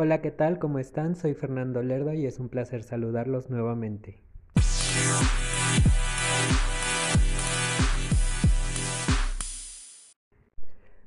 Hola, 0.00 0.20
¿qué 0.20 0.30
tal? 0.30 0.60
¿Cómo 0.60 0.78
están? 0.78 1.16
Soy 1.16 1.34
Fernando 1.34 1.82
Lerdo 1.82 2.12
y 2.12 2.24
es 2.24 2.38
un 2.38 2.48
placer 2.48 2.84
saludarlos 2.84 3.50
nuevamente. 3.50 4.20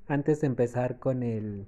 Antes 0.10 0.42
de 0.42 0.48
empezar 0.48 1.00
con 1.00 1.24
el 1.24 1.68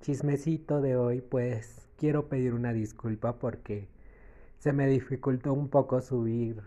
chismecito 0.00 0.80
de 0.80 0.96
hoy, 0.96 1.20
pues 1.20 1.88
quiero 1.96 2.28
pedir 2.28 2.54
una 2.54 2.72
disculpa 2.72 3.38
porque 3.38 3.86
se 4.58 4.72
me 4.72 4.88
dificultó 4.88 5.52
un 5.52 5.68
poco 5.68 6.00
subir 6.00 6.60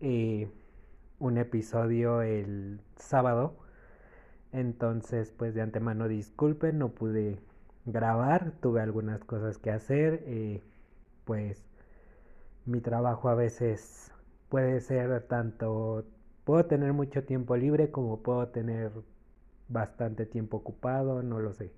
eh, 0.00 0.48
un 1.18 1.38
episodio 1.38 2.22
el 2.22 2.80
sábado. 2.94 3.56
Entonces, 4.52 5.32
pues 5.36 5.52
de 5.52 5.62
antemano 5.62 6.06
disculpen, 6.06 6.78
no 6.78 6.90
pude 6.90 7.40
grabar, 7.86 8.52
tuve 8.60 8.80
algunas 8.80 9.24
cosas 9.24 9.58
que 9.58 9.70
hacer, 9.70 10.22
eh, 10.26 10.62
pues 11.24 11.64
mi 12.66 12.80
trabajo 12.80 13.28
a 13.28 13.34
veces 13.34 14.12
puede 14.48 14.80
ser 14.80 15.22
tanto, 15.22 16.04
puedo 16.44 16.64
tener 16.66 16.92
mucho 16.92 17.24
tiempo 17.24 17.56
libre 17.56 17.90
como 17.90 18.22
puedo 18.22 18.48
tener 18.48 18.90
bastante 19.68 20.26
tiempo 20.26 20.58
ocupado, 20.58 21.22
no 21.22 21.40
lo 21.40 21.52
sé. 21.52 21.72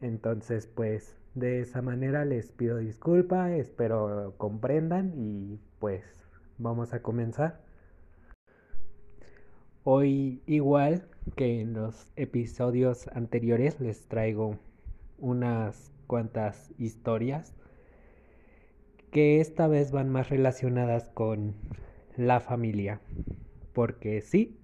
Entonces, 0.00 0.66
pues 0.66 1.16
de 1.34 1.60
esa 1.60 1.82
manera 1.82 2.24
les 2.24 2.52
pido 2.52 2.78
disculpa, 2.78 3.52
espero 3.52 4.34
comprendan 4.36 5.12
y 5.16 5.58
pues 5.78 6.04
vamos 6.58 6.92
a 6.92 7.02
comenzar. 7.02 7.60
Hoy 9.84 10.42
igual 10.46 11.06
que 11.36 11.60
en 11.60 11.74
los 11.74 12.10
episodios 12.16 13.08
anteriores 13.08 13.80
les 13.80 14.06
traigo 14.06 14.58
unas 15.18 15.92
cuantas 16.06 16.72
historias 16.78 17.54
que 19.10 19.40
esta 19.40 19.68
vez 19.68 19.92
van 19.92 20.10
más 20.10 20.28
relacionadas 20.28 21.08
con 21.10 21.54
la 22.16 22.40
familia. 22.40 23.00
Porque 23.72 24.20
sí, 24.20 24.58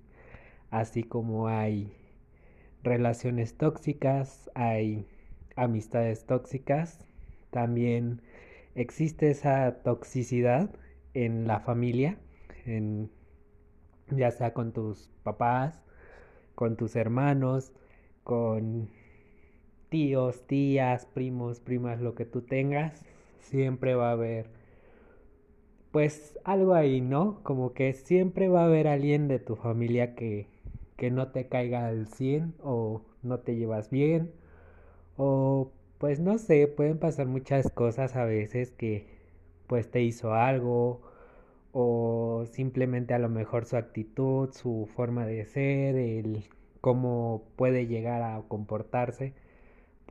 así 0.70 1.02
como 1.04 1.48
hay 1.48 1.92
relaciones 2.82 3.56
tóxicas, 3.56 4.50
hay 4.54 5.06
amistades 5.56 6.26
tóxicas, 6.26 7.04
también 7.50 8.22
existe 8.74 9.30
esa 9.30 9.82
toxicidad 9.82 10.70
en 11.14 11.46
la 11.46 11.60
familia, 11.60 12.18
en, 12.64 13.10
ya 14.10 14.30
sea 14.30 14.54
con 14.54 14.72
tus 14.72 15.10
papás, 15.22 15.82
con 16.54 16.76
tus 16.76 16.96
hermanos, 16.96 17.72
con 18.24 18.90
tíos, 19.90 20.46
tías, 20.46 21.06
primos, 21.06 21.60
primas, 21.60 22.00
lo 22.00 22.14
que 22.14 22.24
tú 22.24 22.42
tengas, 22.42 23.04
siempre 23.40 23.94
va 23.94 24.10
a 24.10 24.12
haber 24.12 24.46
pues 25.92 26.38
algo 26.44 26.74
ahí, 26.74 27.00
¿no? 27.00 27.40
Como 27.42 27.72
que 27.74 27.92
siempre 27.92 28.48
va 28.48 28.62
a 28.62 28.66
haber 28.66 28.86
alguien 28.88 29.28
de 29.28 29.40
tu 29.40 29.56
familia 29.56 30.14
que, 30.14 30.46
que 30.96 31.10
no 31.10 31.28
te 31.32 31.48
caiga 31.48 31.86
al 31.88 32.06
100 32.06 32.54
o 32.62 33.02
no 33.22 33.40
te 33.40 33.56
llevas 33.56 33.90
bien 33.90 34.32
o 35.16 35.70
pues 35.98 36.20
no 36.20 36.38
sé, 36.38 36.66
pueden 36.66 36.98
pasar 36.98 37.26
muchas 37.26 37.70
cosas 37.70 38.16
a 38.16 38.24
veces 38.24 38.72
que 38.72 39.06
pues 39.66 39.90
te 39.90 40.02
hizo 40.02 40.34
algo 40.34 41.02
o 41.72 42.44
simplemente 42.50 43.14
a 43.14 43.18
lo 43.18 43.28
mejor 43.28 43.66
su 43.66 43.76
actitud, 43.76 44.50
su 44.52 44.88
forma 44.96 45.26
de 45.26 45.44
ser, 45.46 45.96
el 45.96 46.44
cómo 46.80 47.44
puede 47.56 47.86
llegar 47.86 48.22
a 48.22 48.42
comportarse 48.48 49.34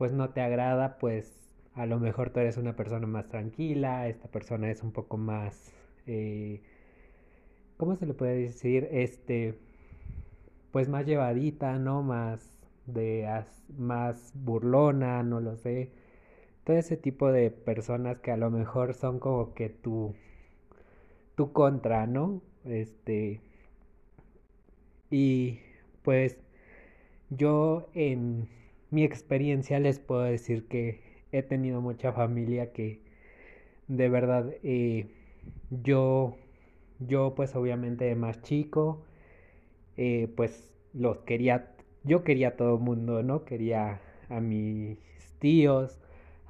pues 0.00 0.12
no 0.14 0.30
te 0.30 0.40
agrada, 0.40 0.96
pues 0.96 1.30
a 1.74 1.84
lo 1.84 1.98
mejor 2.00 2.30
tú 2.30 2.40
eres 2.40 2.56
una 2.56 2.74
persona 2.74 3.06
más 3.06 3.28
tranquila, 3.28 4.08
esta 4.08 4.28
persona 4.28 4.70
es 4.70 4.82
un 4.82 4.92
poco 4.92 5.18
más, 5.18 5.74
eh, 6.06 6.62
¿cómo 7.76 7.96
se 7.96 8.06
le 8.06 8.14
puede 8.14 8.36
decir? 8.36 8.88
Este, 8.92 9.58
pues 10.72 10.88
más 10.88 11.04
llevadita, 11.04 11.78
¿no? 11.78 12.02
Más 12.02 12.40
de, 12.86 13.28
más 13.76 14.32
burlona, 14.34 15.22
no 15.22 15.38
lo 15.40 15.56
sé. 15.56 15.90
Todo 16.64 16.78
ese 16.78 16.96
tipo 16.96 17.30
de 17.30 17.50
personas 17.50 18.20
que 18.20 18.32
a 18.32 18.38
lo 18.38 18.50
mejor 18.50 18.94
son 18.94 19.18
como 19.20 19.52
que 19.52 19.68
tu, 19.68 20.14
tu 21.34 21.52
contra, 21.52 22.06
¿no? 22.06 22.40
Este, 22.64 23.42
y 25.10 25.60
pues 26.02 26.38
yo 27.30 27.90
en 27.94 28.48
mi 28.90 29.04
experiencia 29.04 29.78
les 29.80 29.98
puedo 29.98 30.22
decir 30.22 30.66
que 30.68 31.00
he 31.32 31.42
tenido 31.42 31.80
mucha 31.80 32.12
familia 32.12 32.72
que 32.72 33.00
de 33.88 34.08
verdad 34.08 34.52
eh, 34.62 35.06
yo 35.70 36.36
yo 36.98 37.34
pues 37.34 37.54
obviamente 37.56 38.14
más 38.14 38.42
chico 38.42 39.02
eh, 39.96 40.28
pues 40.36 40.72
los 40.92 41.18
quería 41.20 41.72
yo 42.04 42.24
quería 42.24 42.48
a 42.48 42.56
todo 42.56 42.76
el 42.76 42.82
mundo 42.82 43.22
no 43.22 43.44
quería 43.44 44.00
a 44.28 44.40
mis 44.40 44.98
tíos 45.38 46.00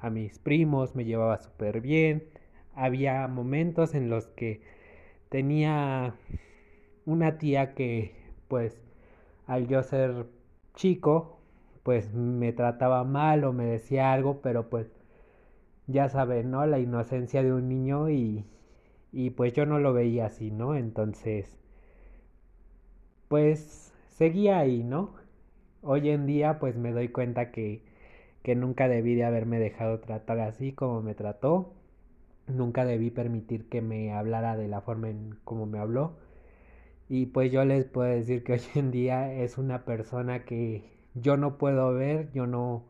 a 0.01 0.09
mis 0.09 0.39
primos 0.39 0.95
me 0.95 1.05
llevaba 1.05 1.37
súper 1.37 1.79
bien. 1.81 2.23
Había 2.73 3.27
momentos 3.27 3.93
en 3.93 4.09
los 4.09 4.27
que 4.27 4.61
tenía 5.29 6.15
una 7.05 7.37
tía 7.37 7.73
que 7.75 8.15
pues 8.47 8.81
al 9.47 9.67
yo 9.67 9.83
ser 9.83 10.25
chico 10.75 11.40
pues 11.83 12.13
me 12.13 12.53
trataba 12.53 13.03
mal 13.03 13.43
o 13.45 13.53
me 13.53 13.65
decía 13.65 14.13
algo, 14.13 14.41
pero 14.41 14.69
pues 14.69 14.87
ya 15.87 16.09
saben, 16.09 16.51
¿no? 16.51 16.65
La 16.65 16.79
inocencia 16.79 17.43
de 17.43 17.53
un 17.53 17.69
niño 17.69 18.09
y, 18.09 18.45
y 19.13 19.31
pues 19.31 19.53
yo 19.53 19.65
no 19.67 19.79
lo 19.79 19.93
veía 19.93 20.27
así, 20.27 20.51
¿no? 20.51 20.75
Entonces, 20.75 21.57
pues 23.27 23.93
seguía 24.09 24.59
ahí, 24.59 24.83
¿no? 24.83 25.11
Hoy 25.81 26.09
en 26.09 26.27
día 26.27 26.59
pues 26.59 26.77
me 26.77 26.91
doy 26.93 27.09
cuenta 27.09 27.51
que, 27.51 27.83
que 28.43 28.55
nunca 28.55 28.87
debí 28.89 29.15
de 29.15 29.25
haberme 29.25 29.59
dejado 29.59 29.99
tratar 29.99 30.39
así 30.41 30.73
como 30.73 31.01
me 31.01 31.15
trató. 31.15 31.73
Nunca 32.47 32.85
debí 32.85 33.11
permitir 33.11 33.69
que 33.69 33.81
me 33.81 34.13
hablara 34.13 34.57
de 34.57 34.67
la 34.69 34.81
forma 34.81 35.09
en 35.09 35.37
como 35.45 35.65
me 35.67 35.79
habló. 35.79 36.13
Y 37.09 37.27
pues 37.27 37.51
yo 37.51 37.65
les 37.65 37.85
puedo 37.85 38.09
decir 38.09 38.43
que 38.43 38.53
hoy 38.53 38.61
en 38.75 38.91
día 38.91 39.33
es 39.33 39.57
una 39.57 39.85
persona 39.85 40.45
que 40.45 40.83
yo 41.15 41.37
no 41.37 41.57
puedo 41.57 41.93
ver, 41.93 42.31
yo 42.33 42.47
no 42.47 42.83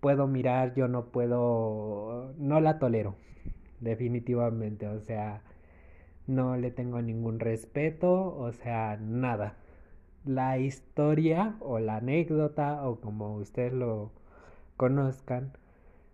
puedo 0.00 0.26
mirar, 0.26 0.74
yo 0.74 0.88
no 0.88 1.06
puedo, 1.06 2.34
no 2.38 2.60
la 2.60 2.78
tolero, 2.78 3.16
definitivamente, 3.80 4.88
o 4.88 5.00
sea, 5.00 5.42
no 6.26 6.56
le 6.56 6.70
tengo 6.70 7.02
ningún 7.02 7.40
respeto, 7.40 8.36
o 8.36 8.52
sea, 8.52 8.98
nada. 9.00 9.56
La 10.24 10.58
historia 10.58 11.56
o 11.60 11.78
la 11.80 11.96
anécdota 11.96 12.86
o 12.86 13.00
como 13.00 13.36
ustedes 13.36 13.72
lo 13.72 14.10
conozcan 14.76 15.52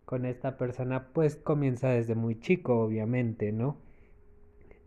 con 0.05 0.27
esta 0.27 0.59
persona, 0.59 1.09
pues 1.15 1.37
comienza 1.37 1.91
desde 1.91 2.15
muy 2.17 2.39
chico, 2.41 2.81
obviamente, 2.83 3.53
¿no? 3.53 3.77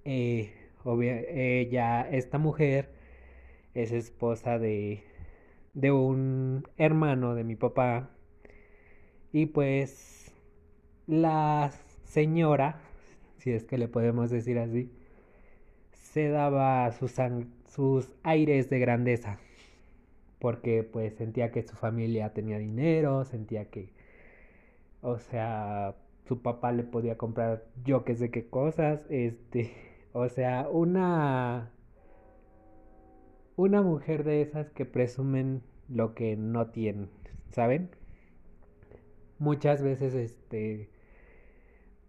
Eh, 0.05 0.53
ella, 0.85 2.01
esta 2.09 2.37
mujer 2.37 2.89
es 3.73 3.91
esposa 3.91 4.59
de 4.59 5.03
de 5.73 5.91
un 5.91 6.67
hermano 6.77 7.35
de 7.35 7.43
mi 7.43 7.55
papá. 7.55 8.09
Y 9.31 9.47
pues 9.47 10.31
la 11.07 11.71
señora, 12.05 12.79
si 13.37 13.51
es 13.51 13.63
que 13.65 13.77
le 13.77 13.87
podemos 13.87 14.29
decir 14.29 14.59
así, 14.59 14.91
se 15.91 16.29
daba 16.29 16.91
sus, 16.91 17.15
sus 17.67 18.11
aires 18.23 18.69
de 18.69 18.79
grandeza. 18.79 19.39
Porque 20.39 20.83
pues 20.83 21.15
sentía 21.15 21.51
que 21.51 21.63
su 21.63 21.75
familia 21.75 22.33
tenía 22.33 22.57
dinero, 22.59 23.25
sentía 23.25 23.65
que, 23.69 23.93
o 25.01 25.17
sea, 25.19 25.95
su 26.27 26.41
papá 26.41 26.71
le 26.71 26.83
podía 26.83 27.17
comprar 27.17 27.65
yo 27.85 28.03
que 28.05 28.15
sé 28.15 28.29
qué 28.31 28.45
cosas, 28.47 29.05
este, 29.09 29.73
o 30.13 30.29
sea, 30.29 30.67
una 30.69 31.72
una 33.55 33.81
mujer 33.81 34.23
de 34.23 34.41
esas 34.41 34.71
que 34.71 34.85
presumen 34.85 35.61
lo 35.89 36.15
que 36.15 36.35
no 36.35 36.67
tienen, 36.67 37.09
¿saben? 37.51 37.89
Muchas 39.39 39.81
veces, 39.81 40.13
este, 40.15 40.89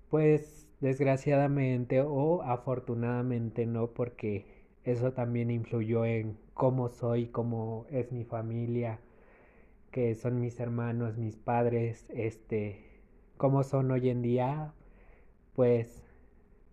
pues 0.09 0.69
desgraciadamente 0.81 2.01
o 2.01 2.43
afortunadamente 2.43 3.67
no, 3.67 3.89
porque 3.89 4.47
eso 4.85 5.13
también 5.13 5.51
influyó 5.51 6.05
en 6.05 6.39
cómo 6.55 6.89
soy, 6.89 7.27
cómo 7.27 7.87
es 7.91 8.13
mi 8.13 8.25
familia, 8.25 9.01
que 9.91 10.15
son 10.15 10.41
mis 10.41 10.61
hermanos, 10.61 11.17
mis 11.17 11.37
padres, 11.37 12.09
este, 12.11 12.85
cómo 13.37 13.65
son 13.65 13.91
hoy 13.91 14.11
en 14.11 14.23
día, 14.23 14.73
pues 15.55 16.03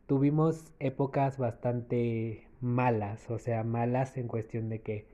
tuvimos 0.07 0.73
épocas 0.79 1.37
bastante 1.37 2.50
malas, 2.61 3.29
o 3.29 3.39
sea, 3.39 3.63
malas 3.63 4.17
en 4.17 4.27
cuestión 4.27 4.69
de 4.69 4.81
que 4.81 5.07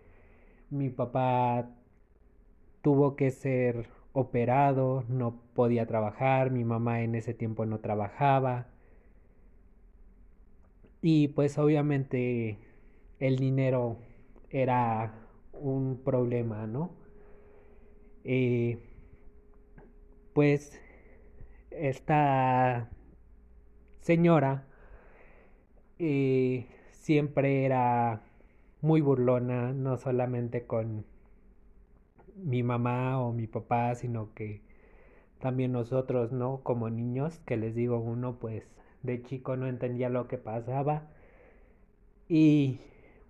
mi 0.70 0.90
papá 0.90 1.70
tuvo 2.82 3.16
que 3.16 3.32
ser 3.32 3.88
operado, 4.14 5.04
no 5.10 5.40
podía 5.54 5.86
trabajar, 5.86 6.52
mi 6.52 6.64
mamá 6.64 7.02
en 7.02 7.16
ese 7.16 7.34
tiempo 7.34 7.66
no 7.66 7.80
trabajaba. 7.80 8.68
Y 11.02 11.30
pues 11.30 11.58
obviamente 11.58 12.58
el 13.20 13.38
dinero 13.38 13.98
era 14.50 15.14
un 15.54 16.02
problema, 16.04 16.68
¿no? 16.68 16.92
Eh, 18.24 18.80
pues 20.34 20.80
esta 21.72 22.90
señora 24.02 24.66
eh, 26.00 26.68
siempre 27.08 27.64
era 27.66 28.22
muy 28.82 29.00
burlona, 29.00 29.72
no 29.72 29.98
solamente 29.98 30.66
con 30.68 31.06
mi 32.36 32.64
mamá 32.64 33.22
o 33.22 33.32
mi 33.32 33.48
papá, 33.48 33.96
sino 33.96 34.34
que 34.34 34.62
también 35.40 35.72
nosotros, 35.72 36.34
¿no? 36.34 36.62
Como 36.64 36.90
niños, 36.90 37.40
que 37.46 37.56
les 37.56 37.76
digo, 37.76 37.98
uno 38.00 38.40
pues 38.40 38.66
de 39.04 39.24
chico 39.24 39.56
no 39.56 39.68
entendía 39.68 40.10
lo 40.10 40.28
que 40.28 40.38
pasaba 40.38 41.08
y 42.28 42.82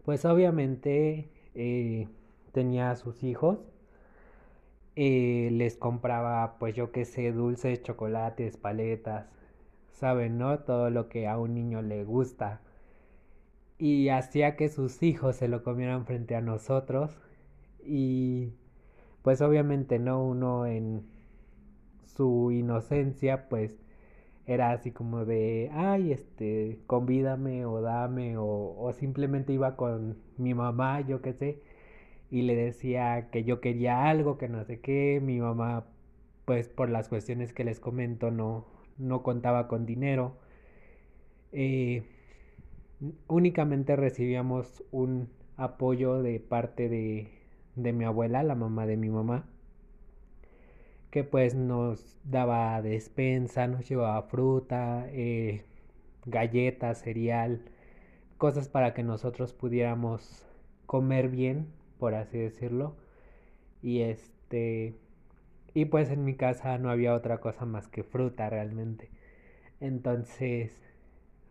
pues 0.05 0.25
obviamente 0.25 1.29
eh, 1.53 2.07
tenía 2.53 2.89
a 2.91 2.95
sus 2.95 3.23
hijos, 3.23 3.59
eh, 4.95 5.49
les 5.51 5.77
compraba 5.77 6.57
pues 6.59 6.75
yo 6.75 6.91
qué 6.91 7.05
sé, 7.05 7.31
dulces, 7.31 7.83
chocolates, 7.83 8.57
paletas, 8.57 9.27
saben, 9.91 10.39
¿no? 10.39 10.59
Todo 10.61 10.89
lo 10.89 11.09
que 11.09 11.27
a 11.27 11.37
un 11.37 11.53
niño 11.53 11.83
le 11.83 12.03
gusta 12.05 12.61
y 13.79 14.09
hacía 14.09 14.55
que 14.55 14.69
sus 14.69 15.03
hijos 15.03 15.35
se 15.37 15.47
lo 15.47 15.63
comieran 15.63 16.05
frente 16.05 16.35
a 16.35 16.41
nosotros. 16.41 17.19
Y 17.83 18.53
pues 19.21 19.41
obviamente 19.41 19.99
no 19.99 20.23
uno 20.23 20.65
en 20.65 21.03
su 22.05 22.51
inocencia 22.51 23.49
pues 23.49 23.77
era 24.45 24.71
así 24.71 24.91
como 24.91 25.25
de 25.25 25.69
ay 25.73 26.11
este 26.13 26.79
convídame 26.87 27.65
o 27.65 27.81
dame 27.81 28.35
o, 28.37 28.91
simplemente 28.93 29.53
iba 29.53 29.75
con 29.75 30.17
mi 30.37 30.53
mamá 30.53 31.01
yo 31.01 31.21
qué 31.21 31.33
sé 31.33 31.61
y 32.31 32.43
le 32.43 32.55
decía 32.55 33.29
que 33.31 33.43
yo 33.43 33.61
quería 33.61 34.09
algo 34.09 34.37
que 34.37 34.49
no 34.49 34.63
sé 34.65 34.79
qué. 34.81 35.21
Mi 35.23 35.39
mamá 35.39 35.85
pues 36.45 36.69
por 36.69 36.89
las 36.89 37.09
cuestiones 37.09 37.53
que 37.53 37.63
les 37.63 37.79
comento 37.79 38.31
no 38.31 38.65
no 38.97 39.23
contaba 39.23 39.67
con 39.67 39.85
dinero. 39.85 40.37
Eh, 41.51 42.03
únicamente 43.27 43.95
recibíamos 43.95 44.83
un 44.91 45.29
apoyo 45.57 46.21
de 46.21 46.39
parte 46.39 46.89
de, 46.89 47.29
de 47.75 47.93
mi 47.93 48.05
abuela, 48.05 48.43
la 48.43 48.55
mamá 48.55 48.85
de 48.85 48.97
mi 48.97 49.09
mamá, 49.09 49.45
que 51.11 51.23
pues 51.23 51.55
nos 51.55 52.17
daba 52.23 52.81
despensa, 52.81 53.67
nos 53.67 53.87
llevaba 53.87 54.21
fruta, 54.23 55.07
eh, 55.11 55.63
galletas, 56.25 57.01
cereal, 57.01 57.61
cosas 58.37 58.69
para 58.69 58.93
que 58.93 59.03
nosotros 59.03 59.53
pudiéramos 59.53 60.45
comer 60.85 61.29
bien, 61.29 61.67
por 61.99 62.15
así 62.15 62.37
decirlo. 62.37 62.95
Y 63.81 64.01
este 64.01 64.95
y 65.73 65.85
pues 65.85 66.09
en 66.09 66.25
mi 66.25 66.35
casa 66.35 66.77
no 66.79 66.89
había 66.89 67.13
otra 67.13 67.39
cosa 67.39 67.65
más 67.65 67.87
que 67.87 68.03
fruta 68.03 68.49
realmente. 68.49 69.09
Entonces, 69.79 70.71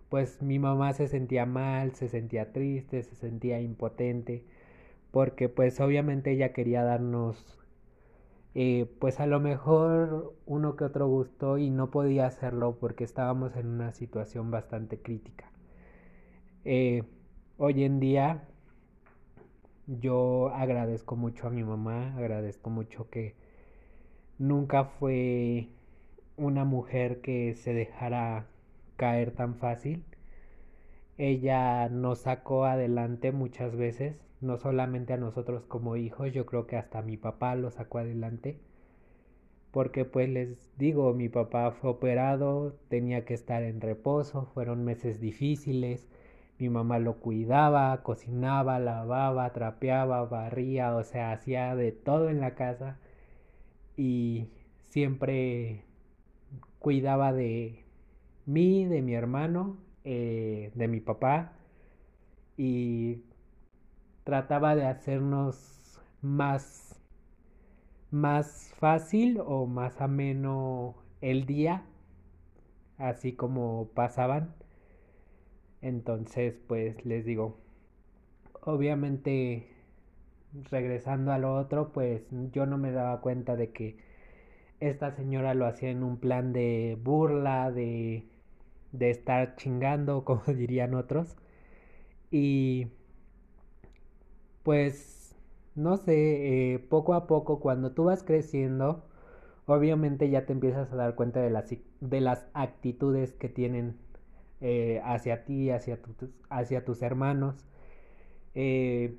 pues 0.09 0.43
mi 0.43 0.59
mamá 0.59 0.93
se 0.93 1.09
sentía 1.09 1.47
mal, 1.47 1.93
se 1.93 2.09
sentía 2.09 2.53
triste, 2.53 3.03
se 3.03 3.15
sentía 3.17 3.61
impotente, 3.61 4.45
porque 5.11 5.49
pues 5.49 5.81
obviamente 5.81 6.33
ella 6.33 6.53
quería 6.53 6.83
darnos 6.83 7.57
eh, 8.59 8.87
pues 9.01 9.21
a 9.21 9.27
lo 9.27 9.39
mejor 9.39 10.35
uno 10.47 10.77
que 10.77 10.85
otro 10.85 11.07
gusto 11.09 11.59
y 11.59 11.69
no 11.69 11.91
podía 11.91 12.25
hacerlo 12.27 12.79
porque 12.81 13.05
estábamos 13.05 13.55
en 13.55 13.67
una 13.67 13.93
situación 13.93 14.51
bastante 14.51 14.99
crítica. 14.99 15.51
Eh, 16.65 17.03
hoy 17.59 17.85
en 17.85 18.01
día 18.01 18.49
yo 19.87 20.49
agradezco 20.55 21.17
mucho 21.17 21.47
a 21.47 21.51
mi 21.51 21.65
mamá, 21.65 22.17
agradezco 22.17 22.71
mucho 22.71 23.11
que 23.11 23.35
nunca 24.39 24.85
fue 24.85 25.69
una 26.39 26.65
mujer 26.65 27.21
que 27.21 27.55
se 27.55 27.75
dejara 27.75 28.47
caer 28.97 29.33
tan 29.33 29.57
fácil. 29.57 30.05
Ella 31.19 31.89
nos 31.89 32.21
sacó 32.21 32.65
adelante 32.67 33.33
muchas 33.33 33.75
veces, 33.77 34.17
no 34.41 34.59
solamente 34.59 35.13
a 35.15 35.17
nosotros 35.17 35.65
como 35.67 35.97
hijos, 35.97 36.33
yo 36.33 36.47
creo 36.47 36.67
que 36.67 36.77
hasta 36.77 37.03
mi 37.03 37.17
papá 37.17 37.55
lo 37.55 37.71
sacó 37.71 37.99
adelante. 37.99 38.59
Porque 39.71 40.05
pues 40.05 40.29
les 40.29 40.59
digo, 40.79 41.13
mi 41.15 41.29
papá 41.29 41.71
fue 41.71 41.91
operado, 41.91 42.75
tenía 42.89 43.25
que 43.25 43.35
estar 43.35 43.63
en 43.63 43.81
reposo, 43.81 44.47
fueron 44.55 44.85
meses 44.85 45.21
difíciles, 45.21 46.07
mi 46.59 46.69
mamá 46.71 46.99
lo 46.99 47.17
cuidaba, 47.21 48.03
cocinaba, 48.03 48.79
lavaba, 48.79 49.53
trapeaba, 49.53 50.25
barría, 50.25 50.97
o 50.97 51.05
sea, 51.05 51.33
hacía 51.33 51.75
de 51.77 51.93
todo 51.93 52.31
en 52.31 52.41
la 52.41 52.55
casa 52.55 52.99
y 53.97 54.49
siempre 54.85 55.85
cuidaba 56.79 57.33
de, 57.33 57.86
mí, 58.47 58.87
de 58.87 59.03
mi 59.03 59.15
hermano, 59.15 59.77
eh, 60.05 60.71
de 60.75 60.89
mi 60.89 61.01
papá 61.01 61.53
y 62.57 63.23
trataba 64.25 64.75
de 64.77 64.87
hacernos 64.87 66.01
más, 66.23 66.99
más 68.11 68.73
fácil 68.79 69.41
o 69.45 69.67
más 69.67 70.01
ameno 70.01 70.97
el 71.21 71.47
día, 71.47 71.85
así 72.99 73.33
como 73.33 73.89
pasaban. 73.95 74.55
Entonces, 75.83 76.55
pues 76.67 77.05
les 77.05 77.25
digo, 77.25 77.57
obviamente 78.63 79.69
regresando 80.71 81.33
a 81.33 81.39
lo 81.39 81.55
otro, 81.57 81.93
pues 81.93 82.23
yo 82.53 82.67
no 82.67 82.79
me 82.79 82.93
daba 82.93 83.21
cuenta 83.21 83.57
de 83.57 83.71
que 83.71 83.97
esta 84.81 85.13
señora 85.13 85.55
lo 85.55 85.67
hacía 85.67 85.91
en 85.91 86.03
un 86.03 86.19
plan 86.19 86.53
de 86.53 86.99
burla, 87.03 87.71
de 87.71 88.25
de 88.93 89.11
estar 89.11 89.57
chingando, 89.57 90.25
como 90.27 90.43
dirían 90.47 90.95
otros. 90.95 91.37
Y 92.31 92.89
pues, 94.63 95.35
no 95.75 95.97
sé, 95.97 96.75
eh, 96.75 96.79
poco 96.79 97.15
a 97.15 97.27
poco 97.27 97.61
cuando 97.61 97.93
tú 97.93 98.05
vas 98.05 98.23
creciendo, 98.23 99.05
obviamente 99.67 100.31
ya 100.31 100.47
te 100.47 100.53
empiezas 100.53 100.93
a 100.93 100.97
dar 100.97 101.15
cuenta 101.15 101.41
de 101.41 101.51
las, 101.51 101.75
de 102.01 102.21
las 102.21 102.47
actitudes 102.55 103.33
que 103.33 103.49
tienen 103.49 103.97
eh, 104.61 105.01
hacia 105.05 105.45
ti, 105.45 105.71
hacia, 105.71 105.99
hacia 106.51 106.85
tus 106.85 107.03
hermanos. 107.03 107.57
Eh, 108.55 109.17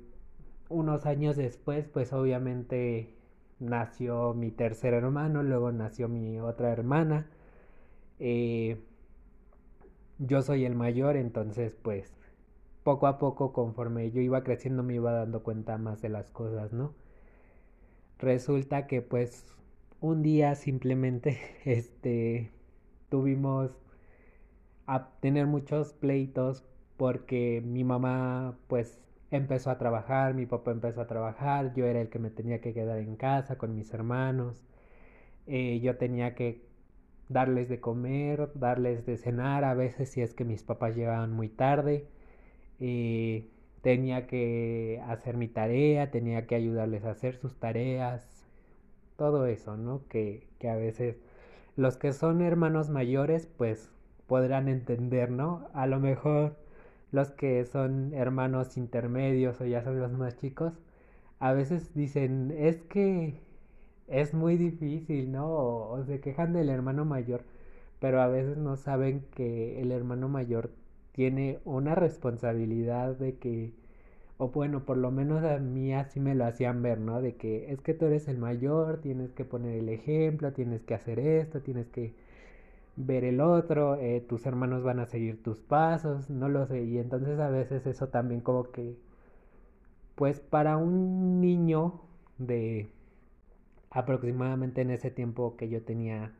unos 0.68 1.06
años 1.06 1.36
después, 1.36 1.88
pues 1.88 2.12
obviamente 2.12 3.14
nació 3.60 4.34
mi 4.34 4.50
tercer 4.50 4.94
hermano, 4.94 5.42
luego 5.42 5.72
nació 5.72 6.08
mi 6.08 6.40
otra 6.40 6.70
hermana. 6.72 7.26
Eh, 8.20 8.78
yo 10.18 10.42
soy 10.42 10.64
el 10.64 10.74
mayor, 10.74 11.16
entonces 11.16 11.74
pues 11.82 12.12
poco 12.84 13.06
a 13.08 13.18
poco 13.18 13.52
conforme 13.52 14.10
yo 14.12 14.20
iba 14.22 14.44
creciendo 14.44 14.82
me 14.82 14.94
iba 14.96 15.12
dando 15.12 15.42
cuenta 15.42 15.78
más 15.78 16.02
de 16.02 16.10
las 16.10 16.30
cosas, 16.30 16.72
¿no? 16.72 16.94
Resulta 18.18 18.86
que 18.86 19.00
pues 19.02 19.46
un 20.00 20.22
día 20.22 20.54
simplemente 20.54 21.38
este 21.64 22.50
tuvimos 23.08 23.72
a 24.86 25.10
tener 25.20 25.46
muchos 25.46 25.92
pleitos 25.92 26.64
porque 26.96 27.62
mi 27.64 27.84
mamá 27.84 28.58
pues 28.68 28.98
empezó 29.30 29.70
a 29.70 29.78
trabajar, 29.78 30.34
mi 30.34 30.46
papá 30.46 30.70
empezó 30.72 31.00
a 31.02 31.06
trabajar, 31.06 31.74
yo 31.74 31.86
era 31.86 32.00
el 32.00 32.08
que 32.08 32.18
me 32.18 32.30
tenía 32.30 32.60
que 32.60 32.72
quedar 32.74 32.98
en 32.98 33.16
casa 33.16 33.58
con 33.58 33.74
mis 33.74 33.92
hermanos, 33.94 34.62
eh, 35.46 35.80
yo 35.80 35.98
tenía 35.98 36.34
que 36.36 36.67
darles 37.28 37.68
de 37.68 37.80
comer, 37.80 38.50
darles 38.54 39.06
de 39.06 39.16
cenar, 39.16 39.64
a 39.64 39.74
veces 39.74 40.10
si 40.10 40.22
es 40.22 40.34
que 40.34 40.44
mis 40.44 40.62
papás 40.62 40.96
llegaban 40.96 41.32
muy 41.32 41.48
tarde. 41.48 42.06
Eh, 42.80 43.48
tenía 43.82 44.26
que 44.26 45.02
hacer 45.06 45.36
mi 45.36 45.48
tarea, 45.48 46.10
tenía 46.10 46.46
que 46.46 46.54
ayudarles 46.54 47.04
a 47.04 47.10
hacer 47.10 47.36
sus 47.36 47.56
tareas, 47.58 48.46
todo 49.16 49.46
eso, 49.46 49.76
¿no? 49.76 50.06
Que, 50.08 50.46
que 50.58 50.68
a 50.68 50.76
veces 50.76 51.16
los 51.76 51.96
que 51.96 52.12
son 52.12 52.42
hermanos 52.42 52.90
mayores, 52.90 53.46
pues 53.46 53.90
podrán 54.26 54.68
entender, 54.68 55.30
¿no? 55.30 55.68
A 55.74 55.86
lo 55.86 56.00
mejor 56.00 56.56
los 57.12 57.30
que 57.30 57.64
son 57.64 58.12
hermanos 58.14 58.76
intermedios 58.76 59.60
o 59.60 59.66
ya 59.66 59.82
son 59.82 59.98
los 60.00 60.12
más 60.12 60.36
chicos, 60.36 60.74
a 61.40 61.52
veces 61.52 61.94
dicen, 61.94 62.54
es 62.56 62.82
que 62.82 63.40
es 64.08 64.34
muy 64.34 64.56
difícil, 64.56 65.32
¿no? 65.32 65.48
O, 65.48 66.04
se 66.04 66.20
quejan 66.20 66.52
del 66.52 66.70
hermano 66.70 67.04
mayor, 67.04 67.42
pero 68.00 68.20
a 68.22 68.28
veces 68.28 68.56
no 68.58 68.76
saben 68.76 69.22
que 69.34 69.80
el 69.82 69.92
hermano 69.92 70.28
mayor 70.28 70.70
tiene 71.12 71.60
una 71.64 71.94
responsabilidad 71.94 73.16
de 73.16 73.36
que 73.38 73.72
o 74.38 74.48
bueno, 74.50 74.84
por 74.84 74.96
lo 74.96 75.10
menos 75.10 75.44
a 75.44 75.58
mí 75.58 75.92
así 75.94 76.20
me 76.20 76.34
lo 76.34 76.46
hacían 76.46 76.82
ver, 76.82 77.00
¿no? 77.00 77.20
De 77.20 77.34
que 77.36 77.72
es 77.72 77.80
que 77.80 77.94
tú 77.94 78.06
eres 78.06 78.28
el 78.28 78.38
mayor, 78.38 78.98
tienes 79.00 79.32
que 79.32 79.44
poner 79.44 79.76
el 79.78 79.88
ejemplo, 79.88 80.52
tienes 80.52 80.82
que 80.84 80.94
hacer 80.94 81.18
esto, 81.18 81.60
tienes 81.60 81.88
que 81.88 82.14
ver 82.96 83.24
el 83.24 83.40
otro, 83.40 83.96
eh, 83.96 84.20
tus 84.28 84.46
hermanos 84.46 84.82
van 84.84 85.00
a 85.00 85.06
seguir 85.06 85.42
tus 85.42 85.60
pasos, 85.60 86.30
no 86.30 86.48
lo 86.48 86.66
sé. 86.66 86.84
Y 86.84 86.98
entonces 86.98 87.38
a 87.40 87.50
veces 87.50 87.86
eso 87.86 88.08
también 88.08 88.40
como 88.40 88.70
que, 88.72 88.96
pues 90.14 90.40
para 90.40 90.76
un 90.76 91.40
niño 91.40 92.00
de 92.38 92.90
aproximadamente 93.90 94.82
en 94.82 94.90
ese 94.90 95.10
tiempo 95.10 95.56
que 95.56 95.68
yo 95.68 95.82
tenía 95.82 96.32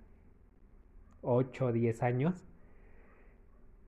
8 1.22 1.66
o 1.66 1.72
10 1.72 2.02
años, 2.02 2.44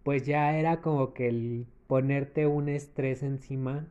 pues 0.03 0.25
ya 0.27 0.59
era 0.59 0.81
como 0.81 1.13
que 1.15 1.29
el 1.29 1.67
ponerte 1.87 2.47
un 2.47 2.69
estrés 2.69 3.23
encima, 3.23 3.87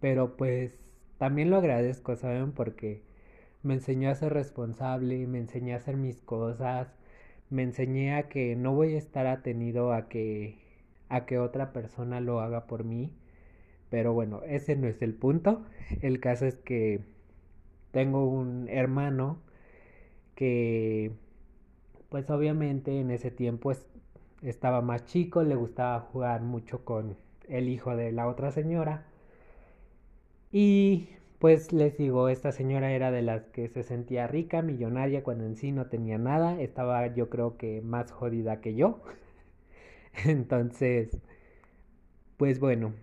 pero 0.00 0.36
pues 0.36 0.72
también 1.18 1.50
lo 1.50 1.56
agradezco, 1.56 2.16
¿saben? 2.16 2.52
Porque 2.52 3.02
me 3.62 3.74
enseñó 3.74 4.10
a 4.10 4.14
ser 4.14 4.32
responsable, 4.32 5.26
me 5.26 5.38
enseñó 5.38 5.74
a 5.74 5.78
hacer 5.78 5.96
mis 5.96 6.18
cosas, 6.18 6.88
me 7.50 7.62
enseñé 7.62 8.14
a 8.14 8.28
que 8.28 8.56
no 8.56 8.74
voy 8.74 8.94
a 8.94 8.98
estar 8.98 9.26
atenido 9.26 9.92
a 9.92 10.08
que 10.08 10.58
a 11.08 11.26
que 11.26 11.38
otra 11.38 11.72
persona 11.72 12.20
lo 12.20 12.40
haga 12.40 12.66
por 12.66 12.84
mí. 12.84 13.12
Pero 13.90 14.12
bueno, 14.12 14.42
ese 14.46 14.76
no 14.76 14.86
es 14.88 15.02
el 15.02 15.14
punto. 15.14 15.64
El 16.02 16.20
caso 16.20 16.46
es 16.46 16.56
que 16.56 17.00
tengo 17.92 18.26
un 18.26 18.68
hermano 18.68 19.38
que 20.34 21.12
pues 22.10 22.30
obviamente 22.30 23.00
en 23.00 23.10
ese 23.10 23.30
tiempo 23.30 23.72
estaba 24.42 24.80
más 24.82 25.04
chico, 25.06 25.42
le 25.42 25.56
gustaba 25.56 26.00
jugar 26.00 26.42
mucho 26.42 26.84
con 26.84 27.16
el 27.48 27.68
hijo 27.68 27.96
de 27.96 28.12
la 28.12 28.28
otra 28.28 28.50
señora. 28.52 29.04
Y 30.52 31.08
pues 31.38 31.72
les 31.72 31.96
digo, 31.98 32.28
esta 32.28 32.52
señora 32.52 32.92
era 32.92 33.10
de 33.10 33.22
las 33.22 33.44
que 33.46 33.68
se 33.68 33.82
sentía 33.82 34.26
rica, 34.26 34.60
millonaria, 34.62 35.22
cuando 35.22 35.44
en 35.44 35.56
sí 35.56 35.72
no 35.72 35.86
tenía 35.86 36.18
nada. 36.18 36.60
Estaba 36.60 37.06
yo 37.14 37.28
creo 37.30 37.56
que 37.56 37.80
más 37.82 38.10
jodida 38.12 38.60
que 38.60 38.74
yo. 38.74 39.00
Entonces, 40.26 41.18
pues 42.36 42.60
bueno, 42.60 42.94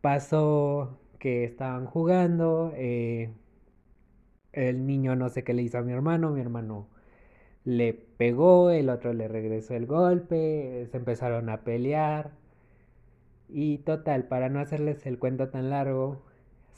pasó 0.00 0.98
que 1.18 1.44
estaban 1.44 1.86
jugando. 1.86 2.72
Eh, 2.76 3.30
el 4.52 4.86
niño 4.86 5.16
no 5.16 5.28
sé 5.28 5.44
qué 5.44 5.54
le 5.54 5.62
hizo 5.62 5.78
a 5.78 5.82
mi 5.82 5.92
hermano. 5.92 6.30
Mi 6.30 6.40
hermano 6.40 6.88
le 7.64 7.94
pegó, 7.94 8.70
el 8.70 8.90
otro 8.90 9.12
le 9.12 9.28
regresó 9.28 9.74
el 9.74 9.86
golpe. 9.86 10.86
Se 10.90 10.96
empezaron 10.96 11.48
a 11.50 11.62
pelear. 11.62 12.32
Y 13.48 13.78
total, 13.78 14.24
para 14.24 14.48
no 14.48 14.60
hacerles 14.60 15.06
el 15.06 15.18
cuento 15.18 15.48
tan 15.48 15.70
largo, 15.70 16.22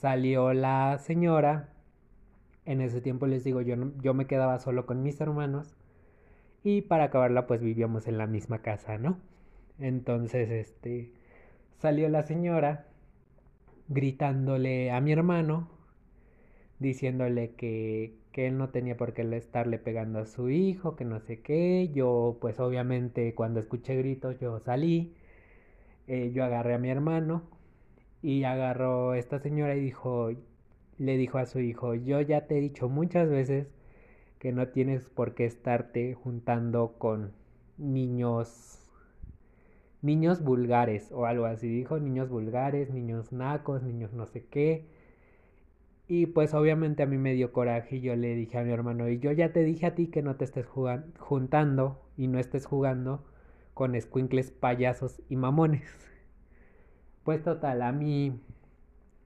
Salió 0.02 0.52
la 0.52 0.98
señora. 0.98 1.68
En 2.64 2.80
ese 2.80 3.00
tiempo 3.00 3.28
les 3.28 3.44
digo, 3.44 3.60
yo, 3.60 3.76
yo 4.00 4.14
me 4.14 4.26
quedaba 4.26 4.58
solo 4.58 4.84
con 4.84 5.04
mis 5.04 5.20
hermanos. 5.20 5.76
Y 6.64 6.82
para 6.82 7.04
acabarla, 7.04 7.46
pues 7.46 7.60
vivíamos 7.60 8.08
en 8.08 8.18
la 8.18 8.26
misma 8.26 8.62
casa, 8.62 8.98
¿no? 8.98 9.18
Entonces, 9.78 10.50
este, 10.50 11.12
salió 11.78 12.08
la 12.08 12.24
señora 12.24 12.86
gritándole 13.86 14.90
a 14.90 15.00
mi 15.00 15.12
hermano, 15.12 15.68
diciéndole 16.82 17.54
que, 17.54 18.14
que 18.32 18.48
él 18.48 18.58
no 18.58 18.70
tenía 18.70 18.96
por 18.96 19.14
qué 19.14 19.22
estarle 19.36 19.78
pegando 19.78 20.18
a 20.20 20.26
su 20.26 20.50
hijo, 20.50 20.96
que 20.96 21.04
no 21.04 21.20
sé 21.20 21.40
qué. 21.40 21.90
Yo, 21.94 22.38
pues 22.40 22.60
obviamente, 22.60 23.34
cuando 23.34 23.60
escuché 23.60 23.96
gritos, 23.96 24.38
yo 24.40 24.60
salí. 24.60 25.14
Eh, 26.06 26.32
yo 26.34 26.44
agarré 26.44 26.74
a 26.74 26.78
mi 26.78 26.90
hermano, 26.90 27.42
y 28.22 28.44
agarró 28.44 29.14
esta 29.14 29.38
señora 29.40 29.76
y 29.76 29.80
dijo, 29.80 30.30
le 30.98 31.16
dijo 31.16 31.38
a 31.38 31.46
su 31.46 31.60
hijo, 31.60 31.94
yo 31.94 32.20
ya 32.20 32.46
te 32.46 32.58
he 32.58 32.60
dicho 32.60 32.88
muchas 32.88 33.28
veces 33.28 33.68
que 34.38 34.52
no 34.52 34.68
tienes 34.68 35.08
por 35.08 35.34
qué 35.34 35.44
estarte 35.46 36.14
juntando 36.14 36.94
con 36.98 37.32
niños 37.78 38.78
niños 40.02 40.42
vulgares 40.42 41.10
o 41.12 41.26
algo 41.26 41.46
así 41.46 41.68
dijo, 41.68 41.98
niños 41.98 42.28
vulgares, 42.28 42.90
niños 42.90 43.32
nacos, 43.32 43.82
niños 43.82 44.12
no 44.12 44.26
sé 44.26 44.44
qué. 44.46 44.86
Y 46.14 46.26
pues 46.26 46.52
obviamente 46.52 47.02
a 47.02 47.06
mí 47.06 47.16
me 47.16 47.32
dio 47.32 47.54
coraje 47.54 47.96
y 47.96 48.00
yo 48.02 48.14
le 48.16 48.34
dije 48.34 48.58
a 48.58 48.64
mi 48.64 48.70
hermano, 48.70 49.08
y 49.08 49.18
yo 49.18 49.32
ya 49.32 49.50
te 49.54 49.64
dije 49.64 49.86
a 49.86 49.94
ti 49.94 50.08
que 50.08 50.20
no 50.20 50.36
te 50.36 50.44
estés 50.44 50.66
juntando 50.66 52.02
y 52.18 52.26
no 52.26 52.38
estés 52.38 52.66
jugando 52.66 53.24
con 53.72 53.94
escuincles 53.94 54.50
payasos 54.50 55.22
y 55.30 55.36
mamones. 55.36 55.88
Pues 57.24 57.42
total, 57.42 57.80
a 57.80 57.92
mí 57.92 58.38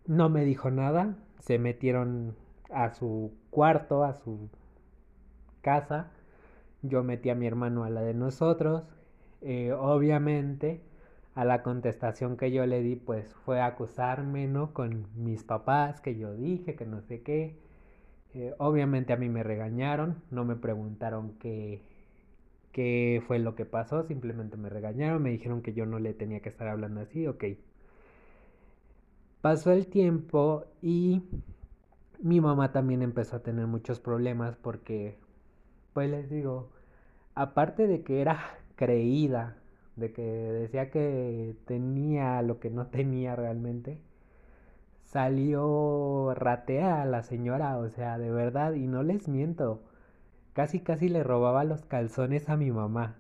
no 0.07 0.29
me 0.29 0.45
dijo 0.45 0.71
nada. 0.71 1.17
Se 1.41 1.59
metieron 1.59 2.37
a 2.71 2.95
su 2.95 3.33
cuarto, 3.51 4.05
a 4.05 4.15
su 4.15 4.49
casa. 5.63 6.13
Yo 6.83 7.03
metí 7.03 7.31
a 7.31 7.35
mi 7.35 7.49
hermano 7.49 7.83
a 7.83 7.91
la 7.91 8.03
de 8.03 8.15
nosotros. 8.15 8.87
Eh, 9.41 9.73
obviamente, 9.73 10.83
a 11.37 11.45
la 11.45 11.63
contestación 11.63 12.37
que 12.37 12.51
yo 12.53 12.67
le 12.67 12.83
di, 12.83 12.97
pues 12.97 13.33
fue 13.45 13.61
acusarme, 13.63 14.49
¿no? 14.49 14.75
Con 14.75 15.07
mis 15.17 15.45
papás, 15.45 16.01
que 16.01 16.17
yo 16.19 16.35
dije, 16.35 16.75
que 16.77 16.87
no 16.87 17.03
sé 17.03 17.23
qué. 17.23 17.57
Eh, 18.35 18.55
obviamente 18.59 19.13
a 19.13 19.17
mí 19.17 19.29
me 19.29 19.43
regañaron, 19.45 20.23
no 20.33 20.45
me 20.45 20.57
preguntaron 20.57 21.35
qué, 21.41 21.83
qué 22.73 23.23
fue 23.27 23.39
lo 23.39 23.55
que 23.57 23.67
pasó, 23.67 24.05
simplemente 24.05 24.57
me 24.57 24.71
regañaron, 24.71 25.23
me 25.23 25.31
dijeron 25.31 25.63
que 25.63 25.75
yo 25.75 25.87
no 25.87 25.99
le 26.01 26.15
tenía 26.15 26.41
que 26.41 26.49
estar 26.51 26.69
hablando 26.69 27.01
así, 27.03 27.27
ok, 27.27 27.45
Pasó 29.41 29.71
el 29.73 29.87
tiempo 29.87 30.65
y 30.83 31.23
mi 32.21 32.41
mamá 32.41 32.73
también 32.73 33.03
empezó 33.03 33.37
a 33.37 33.43
tener 33.43 33.67
muchos 33.69 34.01
problemas 34.01 34.57
porque, 34.57 35.17
pues 35.93 36.11
les 36.11 36.29
digo, 36.29 36.71
aparte 37.35 37.87
de 37.87 38.03
que 38.03 38.21
era 38.21 38.59
creída, 38.77 39.57
de 39.97 40.13
que 40.13 40.23
decía 40.23 40.91
que 40.91 41.57
tenía 41.67 42.43
lo 42.43 42.61
que 42.61 42.71
no 42.71 42.89
tenía 42.89 43.37
realmente, 43.37 44.01
salió 45.05 46.35
ratea 46.35 47.03
a 47.03 47.07
la 47.07 47.23
señora, 47.23 47.79
o 47.79 47.89
sea, 47.91 48.19
de 48.19 48.31
verdad, 48.31 48.75
y 48.75 48.87
no 48.87 49.03
les 49.03 49.29
miento, 49.29 49.83
casi 50.53 50.81
casi 50.81 51.09
le 51.09 51.23
robaba 51.25 51.65
los 51.65 51.85
calzones 51.85 52.49
a 52.49 52.57
mi 52.57 52.71
mamá, 52.71 53.17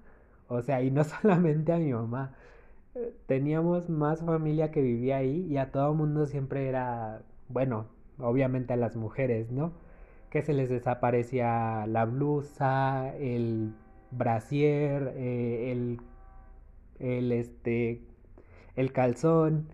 o 0.49 0.62
sea, 0.62 0.83
y 0.83 0.90
no 0.90 1.04
solamente 1.04 1.73
a 1.73 1.78
mi 1.78 1.92
mamá, 1.92 2.35
teníamos 3.26 3.88
más 3.90 4.23
familia 4.23 4.71
que 4.71 4.83
vivía 4.83 5.18
ahí 5.18 5.47
y 5.50 5.56
a 5.59 5.71
todo 5.73 5.95
mundo 5.95 6.26
siempre 6.26 6.68
era, 6.68 7.23
bueno, 7.49 7.87
obviamente 8.18 8.73
a 8.73 8.76
las 8.76 8.97
mujeres, 8.97 9.50
¿no? 9.50 9.73
Que 10.30 10.42
se 10.42 10.52
les 10.54 10.71
desaparecía 10.71 11.87
la 11.87 12.04
blusa, 12.04 13.14
el 13.16 13.75
brasier, 14.11 15.12
eh, 15.16 15.73
el, 15.73 16.00
el, 17.00 17.32
este, 17.32 18.00
el 18.76 18.92
calzón, 18.92 19.68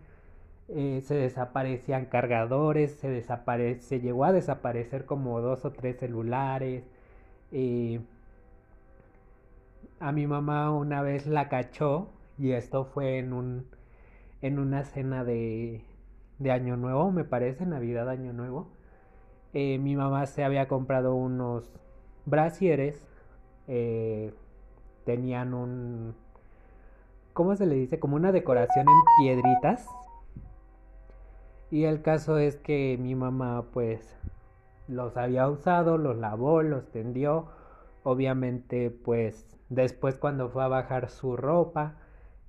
eh, 0.69 1.03
se 1.05 1.15
desaparecían 1.15 2.07
cargadores, 2.07 2.93
se, 2.93 3.09
desaparece, 3.11 3.83
se 3.83 4.01
llegó 4.01 4.25
a 4.25 4.33
desaparecer 4.33 5.05
como 5.07 5.41
dos 5.41 5.65
o 5.65 5.73
tres 5.73 5.99
celulares. 5.99 6.85
Eh, 7.53 8.01
a 10.01 10.13
mi 10.13 10.27
mamá 10.27 10.71
una 10.73 11.03
vez 11.03 11.27
la 11.27 11.49
cachó 11.49 12.09
y 12.39 12.53
esto 12.53 12.85
fue 12.85 13.19
en 13.19 13.33
un 13.33 13.67
en 14.43 14.59
una 14.59 14.85
cena 14.85 15.25
de, 15.25 15.83
de 16.39 16.51
Año 16.51 16.77
Nuevo, 16.77 17.13
me 17.13 17.25
parece, 17.25 17.67
Navidad 17.67 18.09
Año 18.09 18.33
Nuevo. 18.33 18.69
Eh, 19.55 19.79
mi 19.79 19.97
mamá 19.97 20.27
se 20.27 20.45
había 20.45 20.69
comprado 20.69 21.15
unos 21.15 21.71
brasieres. 22.27 23.07
Tenían 25.05 25.55
un. 25.55 26.15
¿Cómo 27.33 27.57
se 27.57 27.67
le 27.67 27.77
dice? 27.77 27.99
Como 27.99 28.17
una 28.17 28.33
decoración 28.33 28.87
en 28.89 29.25
piedritas. 29.25 29.87
Y 31.71 31.85
el 31.85 32.03
caso 32.03 32.39
es 32.39 32.57
que 32.57 32.99
mi 33.01 33.15
mamá, 33.15 33.65
pues, 33.73 34.17
los 34.89 35.17
había 35.17 35.49
usado, 35.49 35.97
los 35.97 36.17
lavó, 36.19 36.63
los 36.63 36.91
tendió. 36.91 37.47
Obviamente, 38.03 38.91
pues, 38.91 39.57
después 39.71 40.19
cuando 40.19 40.51
fue 40.51 40.65
a 40.65 40.69
bajar 40.69 41.09
su 41.09 41.37
ropa, 41.37 41.95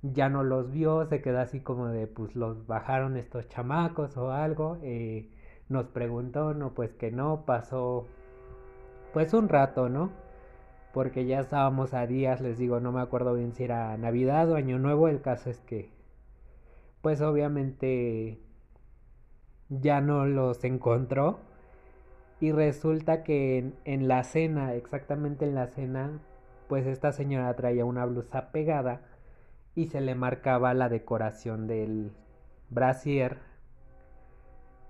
ya 0.02 0.28
no 0.28 0.42
los 0.42 0.70
vio, 0.70 1.06
se 1.06 1.22
quedó 1.22 1.40
así 1.40 1.60
como 1.60 1.88
de, 1.88 2.06
pues 2.06 2.36
los 2.36 2.66
bajaron 2.66 3.16
estos 3.16 3.48
chamacos 3.48 4.16
o 4.18 4.32
algo. 4.32 4.76
Eh, 4.82 5.30
nos 5.68 5.86
preguntó, 5.86 6.52
no, 6.52 6.74
pues 6.74 6.92
que 6.92 7.10
no, 7.10 7.44
pasó 7.46 8.06
pues 9.14 9.32
un 9.32 9.48
rato, 9.48 9.88
¿no? 9.88 10.10
Porque 10.94 11.26
ya 11.26 11.40
estábamos 11.40 11.92
a 11.92 12.06
días, 12.06 12.40
les 12.40 12.56
digo, 12.56 12.80
no 12.80 12.92
me 12.92 13.00
acuerdo 13.00 13.34
bien 13.34 13.52
si 13.52 13.64
era 13.64 13.96
Navidad 13.98 14.50
o 14.50 14.54
Año 14.54 14.78
Nuevo, 14.78 15.08
el 15.08 15.20
caso 15.20 15.50
es 15.50 15.58
que, 15.58 15.90
pues 17.02 17.20
obviamente 17.20 18.38
ya 19.68 20.00
no 20.00 20.24
los 20.24 20.62
encontró. 20.64 21.40
Y 22.40 22.52
resulta 22.52 23.24
que 23.24 23.58
en, 23.58 23.74
en 23.84 24.08
la 24.08 24.22
cena, 24.22 24.74
exactamente 24.74 25.44
en 25.46 25.56
la 25.56 25.66
cena, 25.66 26.20
pues 26.68 26.86
esta 26.86 27.12
señora 27.12 27.54
traía 27.56 27.84
una 27.84 28.06
blusa 28.06 28.52
pegada 28.52 29.02
y 29.74 29.86
se 29.86 30.00
le 30.00 30.14
marcaba 30.14 30.74
la 30.74 30.88
decoración 30.88 31.66
del 31.66 32.12
brasier 32.70 33.38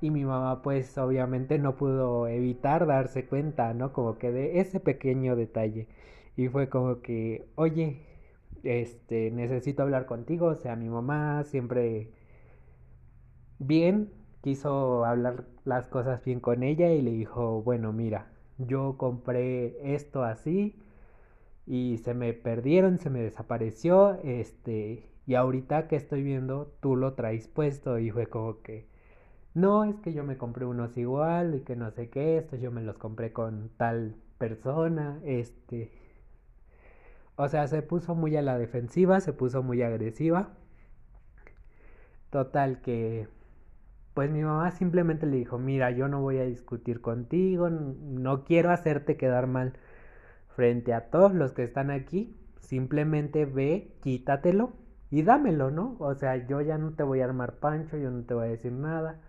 Y 0.04 0.10
mi 0.10 0.24
mamá 0.26 0.60
pues 0.62 0.98
obviamente 0.98 1.58
no 1.58 1.76
pudo 1.76 2.28
evitar 2.28 2.86
darse 2.86 3.26
cuenta, 3.26 3.72
¿no? 3.72 3.94
Como 3.94 4.18
que 4.18 4.30
de 4.32 4.60
ese 4.60 4.78
pequeño 4.78 5.34
detalle. 5.34 5.88
Y 6.36 6.48
fue 6.48 6.68
como 6.68 7.00
que, 7.00 7.46
oye, 7.54 8.02
este, 8.64 9.30
necesito 9.30 9.82
hablar 9.82 10.04
contigo. 10.06 10.48
O 10.48 10.56
sea, 10.56 10.76
mi 10.76 10.90
mamá 10.90 11.44
siempre 11.44 12.10
bien 13.58 14.10
quiso 14.42 15.04
hablar 15.04 15.44
las 15.64 15.88
cosas 15.88 16.22
bien 16.24 16.40
con 16.40 16.62
ella 16.62 16.92
y 16.92 17.02
le 17.02 17.12
dijo, 17.12 17.62
bueno, 17.62 17.92
mira, 17.92 18.26
yo 18.58 18.96
compré 18.98 19.94
esto 19.94 20.22
así 20.22 20.76
y 21.66 21.98
se 21.98 22.14
me 22.14 22.32
perdieron, 22.34 22.98
se 22.98 23.10
me 23.10 23.20
desapareció, 23.22 24.18
este, 24.24 25.08
y 25.26 25.34
ahorita 25.34 25.88
que 25.88 25.96
estoy 25.96 26.22
viendo, 26.22 26.72
tú 26.80 26.96
lo 26.96 27.14
traes 27.14 27.48
puesto 27.48 27.98
y 27.98 28.10
fue 28.10 28.26
como 28.26 28.62
que, 28.62 28.86
no, 29.54 29.84
es 29.84 29.96
que 30.00 30.12
yo 30.12 30.24
me 30.24 30.36
compré 30.36 30.66
unos 30.66 30.96
igual 30.96 31.54
y 31.54 31.60
que 31.60 31.76
no 31.76 31.90
sé 31.90 32.10
qué, 32.10 32.38
estos 32.38 32.60
yo 32.60 32.70
me 32.70 32.82
los 32.82 32.98
compré 32.98 33.32
con 33.32 33.70
tal 33.76 34.16
persona, 34.38 35.20
este, 35.24 35.90
o 37.36 37.48
sea, 37.48 37.66
se 37.68 37.82
puso 37.82 38.14
muy 38.14 38.36
a 38.36 38.42
la 38.42 38.58
defensiva, 38.58 39.20
se 39.20 39.32
puso 39.32 39.62
muy 39.62 39.82
agresiva. 39.82 40.50
Total 42.30 42.80
que 42.82 43.28
pues 44.14 44.30
mi 44.30 44.42
mamá 44.42 44.70
simplemente 44.70 45.26
le 45.26 45.36
dijo, 45.36 45.58
mira, 45.58 45.90
yo 45.90 46.08
no 46.08 46.20
voy 46.20 46.38
a 46.38 46.44
discutir 46.44 47.00
contigo, 47.00 47.68
no 47.68 48.44
quiero 48.44 48.70
hacerte 48.70 49.16
quedar 49.16 49.48
mal 49.48 49.74
frente 50.54 50.94
a 50.94 51.10
todos 51.10 51.34
los 51.34 51.52
que 51.52 51.64
están 51.64 51.90
aquí, 51.90 52.34
simplemente 52.60 53.44
ve, 53.44 53.92
quítatelo 54.02 54.72
y 55.10 55.22
dámelo, 55.22 55.70
¿no? 55.72 55.96
O 55.98 56.14
sea, 56.14 56.36
yo 56.46 56.60
ya 56.60 56.78
no 56.78 56.92
te 56.92 57.02
voy 57.02 57.20
a 57.20 57.24
armar 57.24 57.54
pancho, 57.56 57.96
yo 57.96 58.10
no 58.10 58.22
te 58.22 58.34
voy 58.34 58.46
a 58.46 58.50
decir 58.50 58.72
nada, 58.72 59.20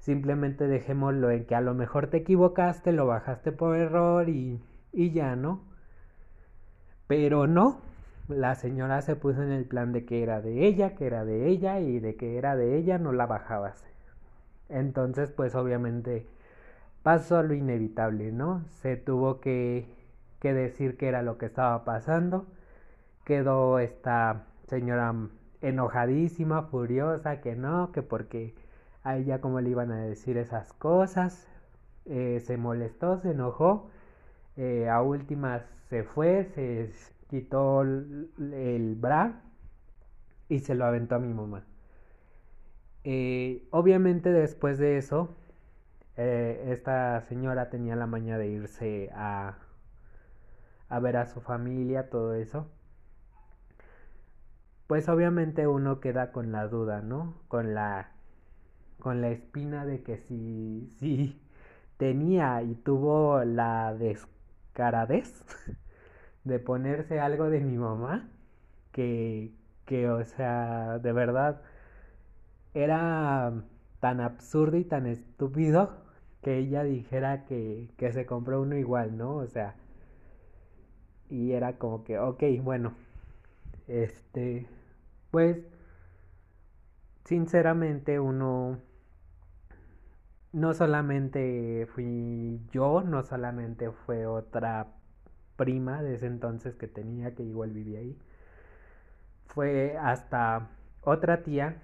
simplemente 0.00 0.66
dejémoslo 0.66 1.30
en 1.30 1.44
que 1.46 1.54
a 1.54 1.60
lo 1.60 1.74
mejor 1.74 2.08
te 2.08 2.18
equivocaste, 2.18 2.92
lo 2.92 3.06
bajaste 3.06 3.52
por 3.52 3.76
error 3.76 4.28
y, 4.28 4.60
y 4.92 5.12
ya, 5.12 5.36
¿no? 5.36 5.62
Pero 7.06 7.46
no, 7.46 7.80
la 8.28 8.54
señora 8.54 9.02
se 9.02 9.16
puso 9.16 9.42
en 9.42 9.50
el 9.52 9.64
plan 9.66 9.92
de 9.92 10.04
que 10.04 10.22
era 10.22 10.40
de 10.40 10.66
ella, 10.66 10.94
que 10.94 11.06
era 11.06 11.24
de 11.24 11.48
ella 11.48 11.80
y 11.80 12.00
de 12.00 12.16
que 12.16 12.38
era 12.38 12.56
de 12.56 12.76
ella 12.76 12.98
no 12.98 13.12
la 13.12 13.26
bajabas. 13.26 13.84
Entonces, 14.68 15.30
pues 15.30 15.54
obviamente 15.54 16.26
pasó 17.02 17.42
lo 17.42 17.54
inevitable, 17.54 18.32
¿no? 18.32 18.64
Se 18.82 18.96
tuvo 18.96 19.40
que, 19.40 19.86
que 20.40 20.54
decir 20.54 20.96
que 20.96 21.08
era 21.08 21.22
lo 21.22 21.38
que 21.38 21.46
estaba 21.46 21.84
pasando. 21.84 22.46
Quedó 23.24 23.78
esta 23.80 24.44
señora 24.68 25.14
enojadísima, 25.60 26.62
furiosa, 26.64 27.40
que 27.40 27.56
no, 27.56 27.92
que 27.92 28.02
porque 28.02 28.54
a 29.02 29.16
ella 29.16 29.40
como 29.40 29.60
le 29.60 29.70
iban 29.70 29.90
a 29.92 30.02
decir 30.02 30.36
esas 30.36 30.72
cosas. 30.74 31.48
Eh, 32.06 32.40
se 32.40 32.56
molestó, 32.56 33.18
se 33.18 33.30
enojó. 33.30 33.90
Eh, 34.56 34.88
a 34.88 35.02
últimas 35.02 35.62
se 35.88 36.02
fue, 36.04 36.44
se 36.44 36.92
quitó 37.28 37.82
el, 37.82 38.96
bra 38.98 39.42
y 40.48 40.60
se 40.60 40.74
lo 40.74 40.84
aventó 40.84 41.16
a 41.16 41.18
mi 41.18 41.32
mamá. 41.32 41.64
Eh, 43.04 43.66
obviamente 43.70 44.30
después 44.32 44.78
de 44.78 44.98
eso, 44.98 45.36
esta 46.16 47.22
señora 47.22 47.70
tenía 47.70 47.96
la 47.96 48.06
maña 48.06 48.36
de 48.36 48.48
irse 48.48 49.10
a, 49.14 49.56
a 50.90 51.00
ver 51.00 51.16
a 51.16 51.26
su 51.26 51.40
familia, 51.40 52.10
todo 52.10 52.34
eso. 52.34 52.68
Pues 54.86 55.08
obviamente 55.08 55.66
uno 55.66 56.00
queda 56.00 56.32
con 56.32 56.52
la 56.52 56.66
duda, 56.66 57.00
¿no? 57.00 57.36
Con 57.48 57.74
la 57.74 58.10
con 59.00 59.20
la 59.20 59.30
espina 59.30 59.84
de 59.86 60.02
que 60.02 60.18
si, 60.18 60.90
si 60.98 61.40
tenía 61.96 62.62
y 62.62 62.74
tuvo 62.76 63.44
la 63.44 63.94
descaradez 63.94 65.44
de 66.44 66.58
ponerse 66.58 67.20
algo 67.20 67.50
de 67.50 67.60
mi 67.60 67.76
mamá, 67.76 68.28
que, 68.92 69.52
que 69.86 70.08
o 70.08 70.24
sea, 70.24 70.98
de 70.98 71.12
verdad, 71.12 71.62
era 72.74 73.52
tan 74.00 74.20
absurdo 74.20 74.76
y 74.76 74.84
tan 74.84 75.06
estúpido 75.06 75.90
que 76.42 76.58
ella 76.58 76.84
dijera 76.84 77.44
que, 77.46 77.90
que 77.96 78.12
se 78.12 78.26
compró 78.26 78.62
uno 78.62 78.76
igual, 78.76 79.16
¿no? 79.16 79.36
O 79.36 79.46
sea, 79.46 79.74
y 81.30 81.52
era 81.52 81.78
como 81.78 82.04
que, 82.04 82.18
ok, 82.18 82.42
bueno, 82.62 82.94
este, 83.88 84.66
pues, 85.30 85.58
sinceramente 87.24 88.18
uno, 88.20 88.78
no 90.52 90.74
solamente 90.74 91.86
fui 91.94 92.60
yo, 92.72 93.02
no 93.02 93.22
solamente 93.22 93.90
fue 93.90 94.26
otra 94.26 94.88
prima 95.56 96.02
de 96.02 96.14
ese 96.14 96.26
entonces 96.26 96.74
que 96.74 96.88
tenía, 96.88 97.34
que 97.34 97.42
igual 97.42 97.70
vivía 97.70 98.00
ahí, 98.00 98.18
fue 99.46 99.96
hasta 99.98 100.68
otra 101.02 101.42
tía 101.42 101.82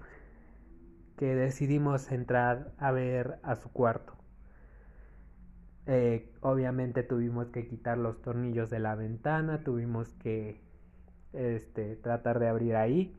que 1.16 1.35
decidimos 1.35 2.11
entrar 2.12 2.72
a 2.79 2.92
ver 2.92 3.38
a 3.42 3.57
su 3.57 3.70
cuarto. 3.70 4.14
Eh, 5.87 6.33
obviamente 6.40 7.02
tuvimos 7.02 7.48
que 7.48 7.68
quitar 7.68 7.96
los 7.96 8.20
tornillos 8.20 8.70
de 8.70 8.81
la 8.81 8.94
ventana, 8.96 9.62
tuvimos 9.62 10.12
que 10.14 10.61
este, 11.33 11.96
tratar 11.96 12.38
de 12.38 12.48
abrir 12.48 12.76
ahí. 12.76 13.16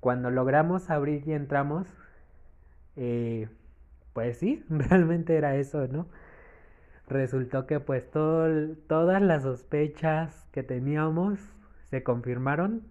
Cuando 0.00 0.30
logramos 0.30 0.90
abrir 0.90 1.26
y 1.26 1.32
entramos, 1.32 1.86
eh, 2.96 3.48
pues 4.16 4.38
sí, 4.38 4.64
realmente 4.70 5.36
era 5.36 5.56
eso, 5.56 5.86
¿no? 5.88 6.06
Resultó 7.06 7.66
que 7.66 7.80
pues 7.80 8.10
todas 8.10 9.20
las 9.22 9.42
sospechas 9.42 10.48
que 10.52 10.62
teníamos 10.62 11.38
se 11.90 12.02
confirmaron. 12.02 12.82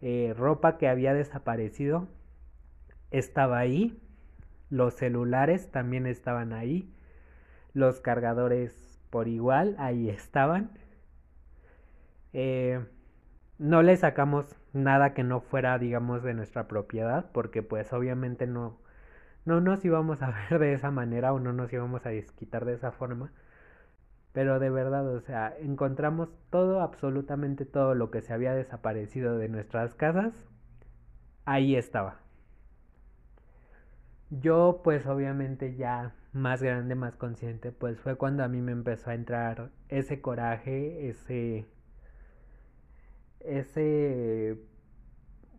Eh, 0.00 0.32
ropa 0.34 0.78
que 0.78 0.88
había 0.88 1.12
desaparecido 1.12 2.08
estaba 3.10 3.58
ahí, 3.58 4.00
los 4.70 4.94
celulares 4.94 5.70
también 5.70 6.06
estaban 6.06 6.54
ahí, 6.54 6.90
los 7.74 8.00
cargadores 8.00 8.98
por 9.10 9.28
igual, 9.28 9.76
ahí 9.78 10.08
estaban. 10.08 10.70
Eh, 12.32 12.82
no 13.58 13.82
le 13.82 13.94
sacamos 13.98 14.46
nada 14.72 15.12
que 15.12 15.22
no 15.22 15.42
fuera, 15.42 15.78
digamos, 15.78 16.22
de 16.22 16.32
nuestra 16.32 16.66
propiedad, 16.66 17.26
porque 17.32 17.62
pues 17.62 17.92
obviamente 17.92 18.46
no, 18.46 18.79
no 19.50 19.60
nos 19.60 19.84
íbamos 19.84 20.22
a 20.22 20.30
ver 20.50 20.60
de 20.60 20.72
esa 20.74 20.90
manera 20.90 21.32
o 21.32 21.40
no 21.40 21.52
nos 21.52 21.72
íbamos 21.72 22.06
a 22.06 22.10
desquitar 22.10 22.64
de 22.64 22.74
esa 22.74 22.92
forma. 22.92 23.32
Pero 24.32 24.60
de 24.60 24.70
verdad, 24.70 25.06
o 25.08 25.20
sea, 25.20 25.54
encontramos 25.60 26.30
todo, 26.50 26.80
absolutamente 26.80 27.64
todo 27.66 27.94
lo 27.94 28.10
que 28.10 28.22
se 28.22 28.32
había 28.32 28.54
desaparecido 28.54 29.38
de 29.38 29.48
nuestras 29.48 29.94
casas, 29.94 30.32
ahí 31.44 31.76
estaba. 31.76 32.20
Yo 34.30 34.80
pues 34.84 35.06
obviamente 35.06 35.74
ya 35.76 36.14
más 36.32 36.62
grande, 36.62 36.94
más 36.94 37.16
consciente, 37.16 37.72
pues 37.72 37.98
fue 38.00 38.16
cuando 38.16 38.44
a 38.44 38.48
mí 38.48 38.60
me 38.62 38.72
empezó 38.72 39.10
a 39.10 39.14
entrar 39.14 39.70
ese 39.88 40.20
coraje, 40.20 41.08
ese 41.08 41.66
ese 43.40 44.58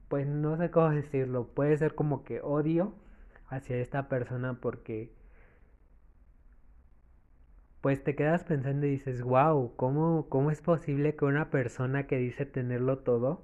pues 0.08 0.28
no 0.28 0.58
sé 0.58 0.72
cómo 0.72 0.90
decirlo, 0.92 1.48
puede 1.48 1.78
ser 1.78 1.96
como 1.96 2.24
que 2.24 2.42
odio 2.42 2.94
hacia 3.52 3.78
esta 3.78 4.10
persona 4.10 4.56
porque 4.62 5.14
pues 7.82 8.04
te 8.04 8.16
quedas 8.16 8.44
pensando 8.44 8.86
y 8.86 8.92
dices, 8.92 9.22
wow, 9.24 9.76
¿cómo, 9.76 10.28
¿cómo 10.30 10.52
es 10.52 10.62
posible 10.62 11.16
que 11.16 11.26
una 11.26 11.50
persona 11.52 12.08
que 12.08 12.18
dice 12.18 12.46
tenerlo 12.46 13.00
todo 13.00 13.44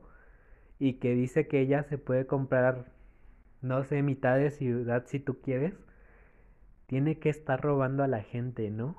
y 0.80 0.96
que 0.96 1.14
dice 1.14 1.48
que 1.48 1.62
ella 1.62 1.84
se 1.84 1.98
puede 1.98 2.28
comprar 2.28 2.92
no 3.62 3.84
sé, 3.84 4.02
mitad 4.04 4.38
de 4.38 4.52
ciudad 4.52 5.06
si 5.08 5.20
tú 5.20 5.42
quieres, 5.42 5.74
tiene 6.88 7.20
que 7.20 7.30
estar 7.30 7.62
robando 7.62 8.04
a 8.04 8.08
la 8.08 8.24
gente, 8.24 8.70
¿no? 8.72 8.96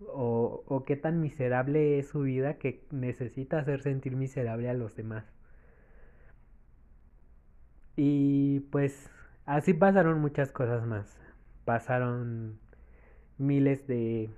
O, 0.00 0.62
o 0.66 0.84
qué 0.84 0.96
tan 0.96 1.20
miserable 1.20 1.98
es 1.98 2.08
su 2.08 2.20
vida 2.22 2.54
que 2.58 2.84
necesita 2.90 3.58
hacer 3.58 3.82
sentir 3.82 4.16
miserable 4.16 4.68
a 4.70 4.74
los 4.74 4.96
demás. 4.96 5.24
Y 7.96 8.60
pues 8.72 9.10
así 9.46 9.74
pasaron 9.74 10.20
muchas 10.20 10.52
cosas 10.52 10.86
más. 10.86 11.18
Pasaron 11.64 12.58
miles 13.38 13.86
de, 13.86 14.30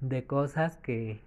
de 0.00 0.26
cosas 0.26 0.76
que 0.78 1.20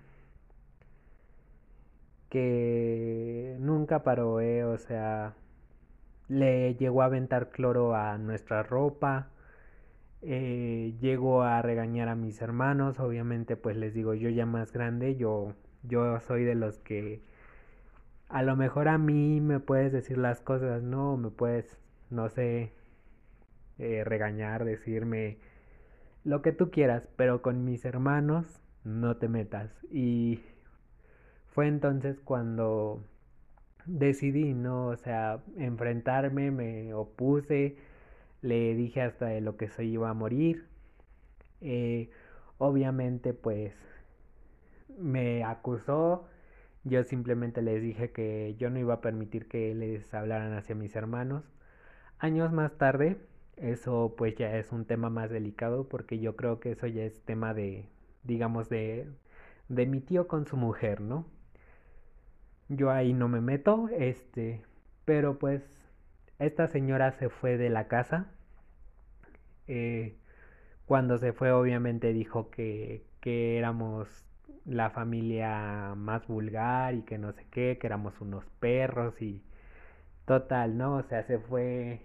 que 2.30 3.56
nunca 3.60 4.04
paró, 4.04 4.42
¿eh? 4.42 4.64
O 4.66 4.78
sea, 4.78 5.36
le 6.28 6.76
llegó 6.76 7.02
a 7.02 7.06
aventar 7.06 7.50
cloro 7.50 7.96
a 7.96 8.18
nuestra 8.18 8.64
ropa, 8.64 9.30
eh, 10.22 10.96
llegó 11.02 11.44
a 11.44 11.62
regañar 11.62 12.10
a 12.10 12.16
mis 12.16 12.42
hermanos, 12.42 13.00
obviamente 13.00 13.56
pues 13.58 13.78
les 13.78 13.94
digo, 13.94 14.14
yo 14.14 14.30
ya 14.30 14.46
más 14.46 14.72
grande, 14.74 15.16
yo, 15.18 15.54
yo 15.84 16.20
soy 16.22 16.44
de 16.44 16.56
los 16.56 16.80
que 16.80 17.22
a 18.30 18.44
lo 18.44 18.56
mejor 18.56 18.88
a 18.88 18.98
mí 18.98 19.42
me 19.42 19.60
puedes 19.60 19.92
decir 19.92 20.18
las 20.18 20.42
cosas, 20.42 20.84
no, 20.84 21.18
me 21.18 21.30
puedes, 21.32 21.78
no 22.10 22.30
sé, 22.30 22.72
eh, 23.80 24.04
regañar, 24.06 24.66
decirme 24.66 25.38
lo 26.24 26.42
que 26.42 26.52
tú 26.52 26.72
quieras, 26.72 27.08
pero 27.18 27.42
con 27.42 27.66
mis 27.66 27.86
hermanos 27.86 28.62
no 28.84 29.18
te 29.18 29.30
metas. 29.30 29.72
Y 29.92 30.42
fue 31.54 31.68
entonces 31.68 32.20
cuando 32.20 33.04
decidí, 33.86 34.54
¿no? 34.54 34.88
O 34.88 34.98
sea, 34.98 35.42
enfrentarme, 35.58 36.52
me 36.52 36.94
opuse, 36.94 37.78
le 38.42 38.76
dije 38.76 39.02
hasta 39.02 39.28
de 39.28 39.42
lo 39.42 39.58
que 39.58 39.70
se 39.70 39.86
iba 39.86 40.10
a 40.10 40.14
morir. 40.14 40.66
Eh, 41.62 42.10
obviamente, 42.58 43.34
pues, 43.34 43.76
me 45.00 45.44
acusó. 45.44 46.28
Yo 46.84 47.04
simplemente 47.04 47.62
les 47.62 47.82
dije 47.82 48.12
que 48.12 48.56
yo 48.60 48.70
no 48.70 48.80
iba 48.80 48.96
a 48.96 49.02
permitir 49.02 49.48
que 49.48 49.74
les 49.76 50.14
hablaran 50.14 50.54
hacia 50.54 50.76
mis 50.76 50.96
hermanos. 50.96 51.44
Años 52.20 52.52
más 52.52 52.78
tarde, 52.78 53.18
eso 53.56 54.16
pues 54.18 54.36
ya 54.36 54.58
es 54.58 54.74
un 54.74 54.84
tema 54.86 55.10
más 55.10 55.30
delicado 55.30 55.88
porque 55.88 56.20
yo 56.20 56.36
creo 56.36 56.60
que 56.60 56.72
eso 56.72 56.88
ya 56.88 57.04
es 57.04 57.22
tema 57.22 57.54
de, 57.54 57.88
digamos, 58.24 58.68
de, 58.70 59.08
de 59.70 59.86
mi 59.86 60.02
tío 60.02 60.28
con 60.28 60.46
su 60.46 60.58
mujer, 60.58 61.00
¿no? 61.02 61.26
Yo 62.70 62.92
ahí 62.92 63.14
no 63.14 63.28
me 63.28 63.42
meto, 63.42 63.90
este, 63.90 64.62
pero 65.04 65.40
pues 65.40 65.64
esta 66.40 66.68
señora 66.68 67.12
se 67.14 67.30
fue 67.30 67.58
de 67.58 67.70
la 67.70 67.88
casa. 67.88 68.28
Eh, 69.68 70.16
cuando 70.86 71.18
se 71.18 71.34
fue 71.34 71.52
obviamente 71.52 72.14
dijo 72.14 72.50
que, 72.52 73.04
que 73.22 73.58
éramos 73.58 74.08
la 74.66 74.90
familia 74.92 75.94
más 75.98 76.28
vulgar 76.28 76.96
y 76.96 77.04
que 77.04 77.18
no 77.18 77.34
sé 77.34 77.46
qué, 77.52 77.78
que 77.80 77.88
éramos 77.88 78.22
unos 78.22 78.46
perros 78.60 79.22
y 79.22 79.44
total, 80.26 80.78
¿no? 80.78 80.98
O 80.98 81.04
sea, 81.04 81.24
se 81.24 81.40
fue 81.40 82.02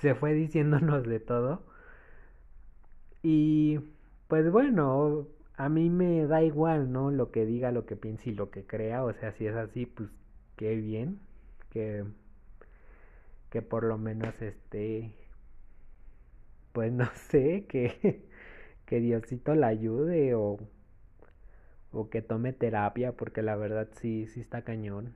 se 0.00 0.14
fue 0.14 0.34
diciéndonos 0.34 1.04
de 1.04 1.20
todo. 1.20 1.62
Y 3.22 3.78
pues 4.28 4.50
bueno, 4.50 5.28
a 5.56 5.68
mí 5.68 5.90
me 5.90 6.26
da 6.26 6.42
igual, 6.42 6.92
¿no? 6.92 7.10
Lo 7.10 7.30
que 7.30 7.44
diga, 7.46 7.70
lo 7.72 7.86
que 7.86 7.96
piense 7.96 8.30
y 8.30 8.34
lo 8.34 8.50
que 8.50 8.66
crea. 8.66 9.04
O 9.04 9.12
sea, 9.14 9.32
si 9.32 9.46
es 9.46 9.54
así, 9.56 9.86
pues 9.86 10.10
qué 10.56 10.74
bien. 10.76 11.20
Que, 11.70 12.04
que 13.50 13.62
por 13.62 13.84
lo 13.84 13.98
menos 13.98 14.34
este... 14.42 15.12
Pues 16.72 16.92
no 16.92 17.08
sé, 17.30 17.66
que, 17.68 18.26
que 18.86 19.00
Diosito 19.00 19.54
la 19.54 19.68
ayude 19.68 20.34
o, 20.34 20.58
o 21.92 22.10
que 22.10 22.22
tome 22.22 22.52
terapia, 22.52 23.12
porque 23.12 23.42
la 23.42 23.56
verdad 23.56 23.88
sí, 24.00 24.26
sí 24.26 24.40
está 24.40 24.62
cañón. 24.62 25.14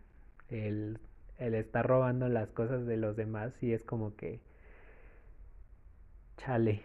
El, 0.48 1.00
el 1.38 1.55
estar 1.55 1.87
robando 1.87 2.29
las 2.29 2.51
cosas 2.51 2.87
de 2.87 2.96
los 2.96 3.16
demás 3.16 3.53
y 3.62 3.72
es 3.72 3.85
como 3.85 4.16
que... 4.16 4.40
Chale. 6.37 6.83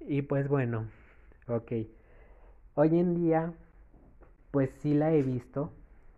Y 0.00 0.22
pues 0.22 0.48
bueno, 0.48 0.88
ok. 1.48 1.72
Hoy 2.74 2.98
en 2.98 3.14
día, 3.14 3.52
pues 4.50 4.70
sí 4.80 4.94
la 4.94 5.12
he 5.12 5.22
visto, 5.22 5.72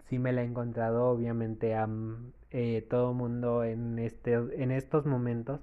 sí 0.08 0.18
me 0.18 0.32
la 0.32 0.42
he 0.42 0.44
encontrado, 0.44 1.06
obviamente 1.08 1.74
a 1.74 1.88
eh, 2.50 2.86
todo 2.88 3.14
mundo 3.14 3.64
en, 3.64 3.98
este, 3.98 4.34
en 4.34 4.70
estos 4.70 5.06
momentos. 5.06 5.60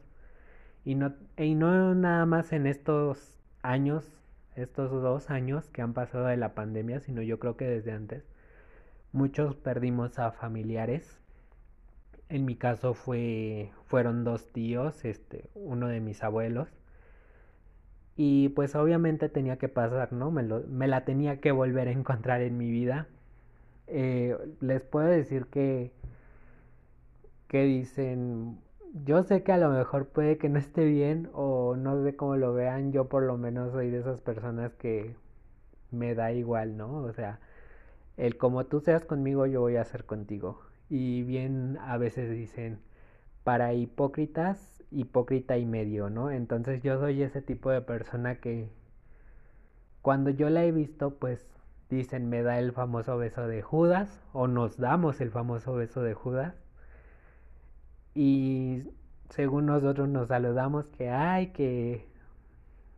Y 0.83 0.95
no, 0.95 1.13
y 1.37 1.55
no 1.55 1.93
nada 1.95 2.25
más 2.25 2.51
en 2.53 2.65
estos 2.65 3.37
años, 3.61 4.05
estos 4.55 4.91
dos 4.91 5.29
años 5.29 5.69
que 5.69 5.81
han 5.81 5.93
pasado 5.93 6.25
de 6.25 6.37
la 6.37 6.55
pandemia, 6.55 6.99
sino 6.99 7.21
yo 7.21 7.39
creo 7.39 7.55
que 7.57 7.65
desde 7.65 7.91
antes. 7.91 8.23
Muchos 9.11 9.55
perdimos 9.55 10.19
a 10.19 10.31
familiares. 10.31 11.19
En 12.29 12.45
mi 12.45 12.55
caso 12.55 12.93
fue, 12.93 13.71
fueron 13.83 14.23
dos 14.23 14.47
tíos, 14.53 15.03
este, 15.03 15.49
uno 15.53 15.89
de 15.89 15.99
mis 15.99 16.23
abuelos 16.23 16.69
y 18.15 18.49
pues 18.49 18.75
obviamente 18.75 19.29
tenía 19.29 19.57
que 19.57 19.69
pasar, 19.69 20.11
¿no? 20.13 20.31
Me, 20.31 20.43
lo, 20.43 20.61
me 20.67 20.87
la 20.87 21.05
tenía 21.05 21.39
que 21.39 21.51
volver 21.51 21.87
a 21.87 21.91
encontrar 21.91 22.41
en 22.41 22.57
mi 22.57 22.69
vida. 22.69 23.07
Eh, 23.87 24.37
les 24.61 24.81
puedo 24.83 25.07
decir 25.07 25.47
que, 25.47 25.91
que 27.49 27.63
dicen, 27.63 28.59
yo 29.05 29.23
sé 29.23 29.43
que 29.43 29.51
a 29.51 29.57
lo 29.57 29.69
mejor 29.69 30.07
puede 30.07 30.37
que 30.37 30.49
no 30.49 30.59
esté 30.59 30.85
bien 30.85 31.29
o 31.33 31.75
no 31.75 32.01
sé 32.03 32.15
cómo 32.15 32.35
lo 32.37 32.53
vean, 32.53 32.91
yo 32.91 33.09
por 33.09 33.23
lo 33.23 33.37
menos 33.37 33.71
soy 33.73 33.89
de 33.89 33.99
esas 33.99 34.21
personas 34.21 34.73
que 34.75 35.15
me 35.91 36.15
da 36.15 36.31
igual, 36.33 36.77
¿no? 36.77 36.97
O 37.03 37.13
sea, 37.13 37.39
el 38.17 38.37
como 38.37 38.65
tú 38.67 38.81
seas 38.81 39.05
conmigo, 39.05 39.47
yo 39.47 39.61
voy 39.61 39.77
a 39.77 39.85
ser 39.85 40.05
contigo. 40.05 40.61
Y 40.89 41.23
bien 41.23 41.77
a 41.81 41.97
veces 41.97 42.31
dicen, 42.31 42.79
para 43.43 43.73
hipócritas 43.73 44.79
hipócrita 44.91 45.57
y 45.57 45.65
medio, 45.65 46.09
¿no? 46.09 46.31
Entonces 46.31 46.81
yo 46.83 46.99
soy 46.99 47.21
ese 47.23 47.41
tipo 47.41 47.69
de 47.71 47.81
persona 47.81 48.35
que 48.39 48.69
cuando 50.01 50.29
yo 50.29 50.49
la 50.49 50.63
he 50.63 50.71
visto, 50.71 51.15
pues 51.15 51.45
dicen 51.89 52.29
me 52.29 52.43
da 52.43 52.59
el 52.59 52.71
famoso 52.71 53.17
beso 53.17 53.47
de 53.47 53.61
Judas 53.61 54.21
o 54.33 54.47
nos 54.47 54.77
damos 54.77 55.21
el 55.21 55.31
famoso 55.31 55.73
beso 55.73 56.01
de 56.03 56.13
Judas. 56.13 56.55
Y 58.15 58.83
según 59.29 59.65
nosotros 59.67 60.09
nos 60.09 60.29
saludamos 60.29 60.89
que 60.91 61.09
ay 61.09 61.47
que 61.51 62.07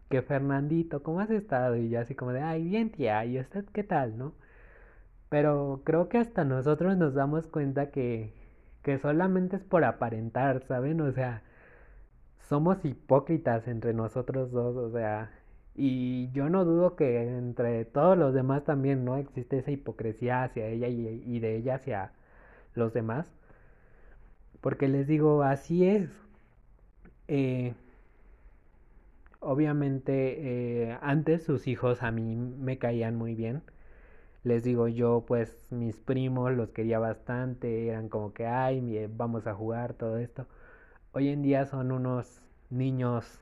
que 0.10 0.22
Fernandito, 0.22 1.04
¿cómo 1.04 1.22
has 1.22 1.30
estado? 1.32 1.78
Y 1.78 1.90
yo 1.90 2.00
así 2.02 2.16
como 2.16 2.34
de, 2.34 2.42
ay, 2.42 2.64
bien 2.66 2.92
tía, 2.92 3.24
¿y 3.26 3.40
usted 3.40 3.66
qué 3.74 3.84
tal, 3.84 4.18
no? 4.18 4.34
Pero 5.32 5.82
creo 5.86 6.10
que 6.10 6.20
hasta 6.20 6.44
nosotros 6.46 6.98
nos 6.98 7.16
damos 7.16 7.48
cuenta 7.48 7.90
que, 7.92 8.34
que 8.84 9.00
solamente 9.00 9.56
es 9.58 9.64
por 9.64 9.84
aparentar, 9.86 10.64
¿saben? 10.68 11.02
O 11.02 11.12
sea, 11.14 11.42
somos 12.50 12.84
hipócritas 12.86 13.68
entre 13.68 13.94
nosotros 13.94 14.52
dos, 14.52 14.76
o 14.78 14.92
sea, 14.92 15.32
y 15.76 16.30
yo 16.34 16.50
no 16.50 16.66
dudo 16.66 16.96
que 16.98 17.22
entre 17.38 17.86
todos 17.86 18.18
los 18.18 18.34
demás 18.34 18.66
también 18.66 19.06
no 19.06 19.18
existe 19.18 19.60
esa 19.60 19.72
hipocresía 19.72 20.44
hacia 20.44 20.68
ella 20.68 20.88
y, 20.90 21.40
de 21.40 21.56
ella 21.58 21.76
hacia 21.76 22.12
los 22.76 22.94
demás. 22.94 23.28
Porque 24.62 24.88
les 24.88 25.08
digo, 25.08 25.44
así 25.44 25.86
es. 25.86 26.10
Eh, 27.28 27.74
obviamente, 29.40 30.90
eh, 30.92 30.98
antes 31.02 31.44
sus 31.44 31.68
hijos 31.68 32.04
a 32.04 32.12
mí 32.12 32.36
me 32.36 32.78
caían 32.78 33.16
muy 33.16 33.36
bien. 33.36 33.62
Les 34.44 34.64
digo, 34.64 34.88
yo 34.88 35.24
pues 35.28 35.68
mis 35.72 36.00
primos 36.00 36.52
los 36.54 36.70
quería 36.72 37.00
bastante, 37.00 37.88
eran 37.88 38.10
como 38.10 38.34
que, 38.34 38.46
ay, 38.48 39.08
vamos 39.16 39.48
a 39.48 39.54
jugar, 39.54 39.94
todo 39.94 40.18
esto. 40.18 40.48
Hoy 41.14 41.30
en 41.30 41.42
día 41.44 41.66
son 41.66 41.92
unos 41.92 42.42
niños 42.70 43.40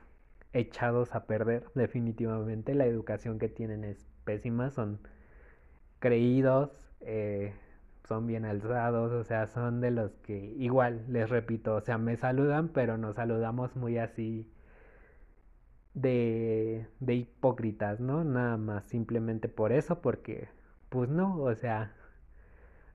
echados 0.52 1.14
a 1.14 1.26
perder, 1.26 1.64
definitivamente. 1.74 2.74
La 2.74 2.86
educación 2.86 3.38
que 3.38 3.48
tienen 3.48 3.84
es 3.84 4.06
pésima, 4.24 4.70
son 4.70 5.00
creídos, 5.98 6.70
eh, 7.00 7.54
son 8.08 8.26
bien 8.26 8.44
alzados, 8.44 9.12
o 9.12 9.24
sea, 9.24 9.46
son 9.46 9.80
de 9.80 9.90
los 9.90 10.12
que 10.22 10.36
igual, 10.58 11.04
les 11.08 11.28
repito, 11.30 11.74
o 11.76 11.80
sea, 11.80 11.98
me 11.98 12.16
saludan, 12.16 12.68
pero 12.68 12.98
nos 12.98 13.16
saludamos 13.16 13.76
muy 13.76 13.98
así 13.98 14.50
de, 15.94 16.86
de 17.00 17.14
hipócritas, 17.14 18.00
¿no? 18.00 18.24
Nada 18.24 18.56
más, 18.56 18.84
simplemente 18.86 19.48
por 19.48 19.72
eso, 19.72 20.00
porque, 20.00 20.48
pues 20.90 21.08
no, 21.08 21.38
o 21.42 21.54
sea, 21.54 21.92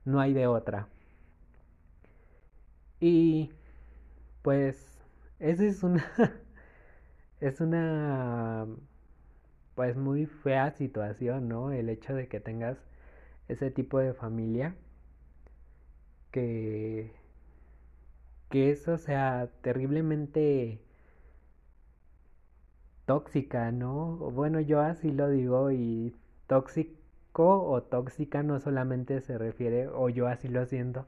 no 0.05 0.19
hay 0.21 0.33
de 0.33 0.47
otra. 0.47 0.87
Y 2.99 3.51
pues 4.43 4.99
esa 5.39 5.65
es 5.65 5.83
una 5.83 6.05
es 7.41 7.61
una 7.61 8.65
pues 9.75 9.95
muy 9.95 10.25
fea 10.25 10.71
situación, 10.71 11.47
¿no? 11.47 11.71
El 11.71 11.89
hecho 11.89 12.15
de 12.15 12.27
que 12.27 12.39
tengas 12.39 12.77
ese 13.49 13.71
tipo 13.71 13.99
de 13.99 14.13
familia 14.13 14.75
que 16.31 17.11
que 18.49 18.71
eso 18.71 18.97
sea 18.97 19.49
terriblemente 19.61 20.79
tóxica, 23.05 23.71
¿no? 23.71 24.17
Bueno, 24.31 24.59
yo 24.59 24.79
así 24.81 25.11
lo 25.11 25.29
digo 25.29 25.71
y 25.71 26.15
o 27.43 27.83
tóxica 27.83 28.43
no 28.43 28.59
solamente 28.59 29.21
se 29.21 29.37
refiere, 29.37 29.87
o 29.87 30.09
yo 30.09 30.27
así 30.27 30.47
lo 30.47 30.65
siento, 30.65 31.05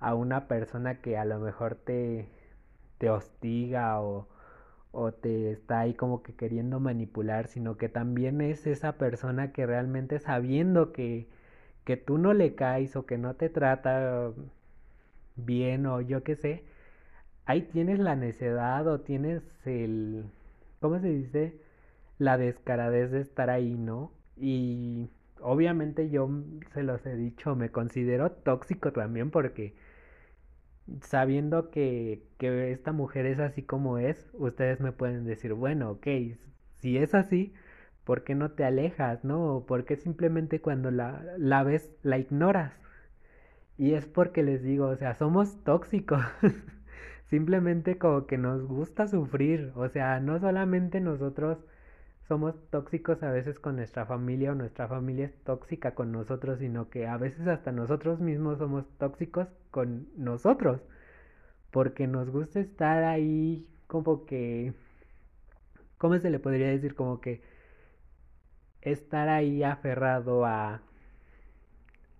a 0.00 0.14
una 0.14 0.48
persona 0.48 1.00
que 1.02 1.18
a 1.18 1.24
lo 1.24 1.40
mejor 1.40 1.74
te 1.76 2.28
te 2.98 3.10
hostiga 3.10 4.00
o, 4.00 4.28
o 4.92 5.12
te 5.12 5.52
está 5.52 5.80
ahí 5.80 5.94
como 5.94 6.22
que 6.22 6.34
queriendo 6.34 6.80
manipular, 6.80 7.48
sino 7.48 7.76
que 7.78 7.88
también 7.88 8.40
es 8.40 8.66
esa 8.66 8.94
persona 8.98 9.52
que 9.52 9.66
realmente 9.66 10.18
sabiendo 10.20 10.92
que, 10.92 11.28
que 11.84 11.96
tú 11.96 12.18
no 12.18 12.34
le 12.34 12.54
caes 12.54 12.96
o 12.96 13.06
que 13.06 13.18
no 13.18 13.34
te 13.36 13.48
trata 13.50 14.32
bien 15.36 15.86
o 15.86 16.00
yo 16.00 16.22
qué 16.24 16.36
sé, 16.36 16.64
ahí 17.46 17.62
tienes 17.62 17.98
la 17.98 18.16
necedad 18.16 18.86
o 18.88 19.00
tienes 19.00 19.42
el, 19.66 20.24
¿cómo 20.80 21.00
se 21.00 21.08
dice? 21.08 21.60
La 22.18 22.38
descaradez 22.38 23.10
de 23.12 23.20
estar 23.20 23.50
ahí, 23.50 23.74
¿no? 23.76 24.12
Y 24.36 25.10
obviamente 25.42 26.10
yo 26.10 26.28
se 26.74 26.82
los 26.82 27.04
he 27.06 27.16
dicho, 27.16 27.56
me 27.56 27.70
considero 27.70 28.32
tóxico 28.32 28.92
también 28.92 29.30
porque 29.30 29.74
sabiendo 31.02 31.70
que, 31.70 32.22
que 32.38 32.72
esta 32.72 32.92
mujer 32.92 33.26
es 33.26 33.38
así 33.40 33.62
como 33.62 33.98
es, 33.98 34.30
ustedes 34.34 34.80
me 34.80 34.92
pueden 34.92 35.24
decir, 35.24 35.52
bueno, 35.54 35.90
ok, 35.92 36.06
si 36.80 36.98
es 36.98 37.14
así, 37.14 37.52
¿por 38.04 38.24
qué 38.24 38.34
no 38.34 38.52
te 38.52 38.64
alejas, 38.64 39.24
no? 39.24 39.64
¿Por 39.66 39.84
qué 39.84 39.96
simplemente 39.96 40.60
cuando 40.60 40.90
la, 40.90 41.22
la 41.38 41.62
ves 41.62 41.90
la 42.02 42.18
ignoras? 42.18 42.72
Y 43.78 43.94
es 43.94 44.06
porque 44.06 44.42
les 44.42 44.62
digo, 44.62 44.88
o 44.88 44.96
sea, 44.96 45.14
somos 45.14 45.62
tóxicos. 45.64 46.20
simplemente 47.30 47.98
como 47.98 48.26
que 48.26 48.38
nos 48.38 48.64
gusta 48.66 49.06
sufrir, 49.06 49.72
o 49.76 49.88
sea, 49.88 50.20
no 50.20 50.38
solamente 50.40 51.00
nosotros 51.00 51.58
somos 52.28 52.54
tóxicos 52.70 53.22
a 53.22 53.30
veces 53.30 53.58
con 53.58 53.76
nuestra 53.76 54.06
familia 54.06 54.52
o 54.52 54.54
nuestra 54.54 54.86
familia 54.88 55.26
es 55.26 55.34
tóxica 55.44 55.94
con 55.94 56.12
nosotros, 56.12 56.58
sino 56.60 56.90
que 56.90 57.06
a 57.06 57.16
veces 57.16 57.46
hasta 57.48 57.72
nosotros 57.72 58.20
mismos 58.20 58.58
somos 58.58 58.86
tóxicos 58.98 59.48
con 59.70 60.08
nosotros, 60.16 60.80
porque 61.70 62.06
nos 62.06 62.30
gusta 62.30 62.60
estar 62.60 63.04
ahí 63.04 63.66
como 63.88 64.26
que, 64.26 64.74
¿cómo 65.98 66.18
se 66.18 66.30
le 66.30 66.38
podría 66.38 66.68
decir? 66.68 66.94
Como 66.94 67.20
que 67.20 67.42
estar 68.82 69.28
ahí 69.28 69.62
aferrado 69.62 70.44
a, 70.44 70.82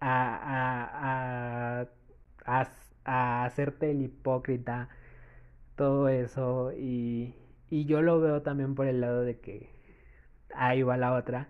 a, 0.01 1.81
a, 1.81 1.88
a, 2.44 2.68
a 3.05 3.44
hacerte 3.44 3.90
el 3.90 4.03
hipócrita, 4.03 4.88
todo 5.77 6.09
eso, 6.09 6.73
y, 6.77 7.35
y 7.71 7.87
yo 7.87 8.03
lo 8.03 8.21
veo 8.21 8.42
también 8.42 8.75
por 8.75 8.87
el 8.87 9.01
lado 9.01 9.23
de 9.23 9.40
que 9.40 9.77
ahí 10.59 10.83
va 10.83 10.97
la 10.97 11.14
otra, 11.14 11.49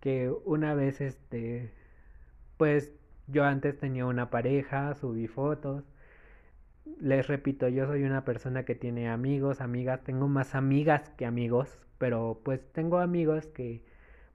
que 0.00 0.30
una 0.44 0.74
vez 0.74 1.00
este, 1.00 1.72
pues 2.56 2.94
yo 3.26 3.44
antes 3.44 3.78
tenía 3.78 4.06
una 4.06 4.30
pareja, 4.30 4.94
subí 4.94 5.26
fotos, 5.28 5.84
les 7.00 7.26
repito, 7.26 7.68
yo 7.68 7.86
soy 7.86 8.04
una 8.04 8.24
persona 8.24 8.64
que 8.64 8.74
tiene 8.74 9.08
amigos, 9.08 9.60
amigas, 9.60 10.02
tengo 10.04 10.28
más 10.28 10.54
amigas 10.54 11.10
que 11.16 11.26
amigos, 11.26 11.78
pero 11.98 12.40
pues 12.44 12.60
tengo 12.72 12.98
amigos 12.98 13.46
que 13.48 13.82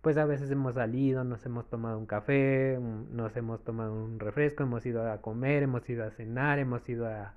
pues 0.01 0.17
a 0.17 0.25
veces 0.25 0.49
hemos 0.51 0.75
salido, 0.75 1.23
nos 1.23 1.45
hemos 1.45 1.69
tomado 1.69 1.97
un 1.99 2.05
café, 2.05 2.79
nos 3.11 3.35
hemos 3.35 3.63
tomado 3.63 3.93
un 3.93 4.19
refresco, 4.19 4.63
hemos 4.63 4.85
ido 4.85 5.09
a 5.11 5.21
comer, 5.21 5.63
hemos 5.63 5.87
ido 5.89 6.05
a 6.05 6.11
cenar, 6.11 6.59
hemos 6.59 6.87
ido 6.89 7.07
a, 7.07 7.35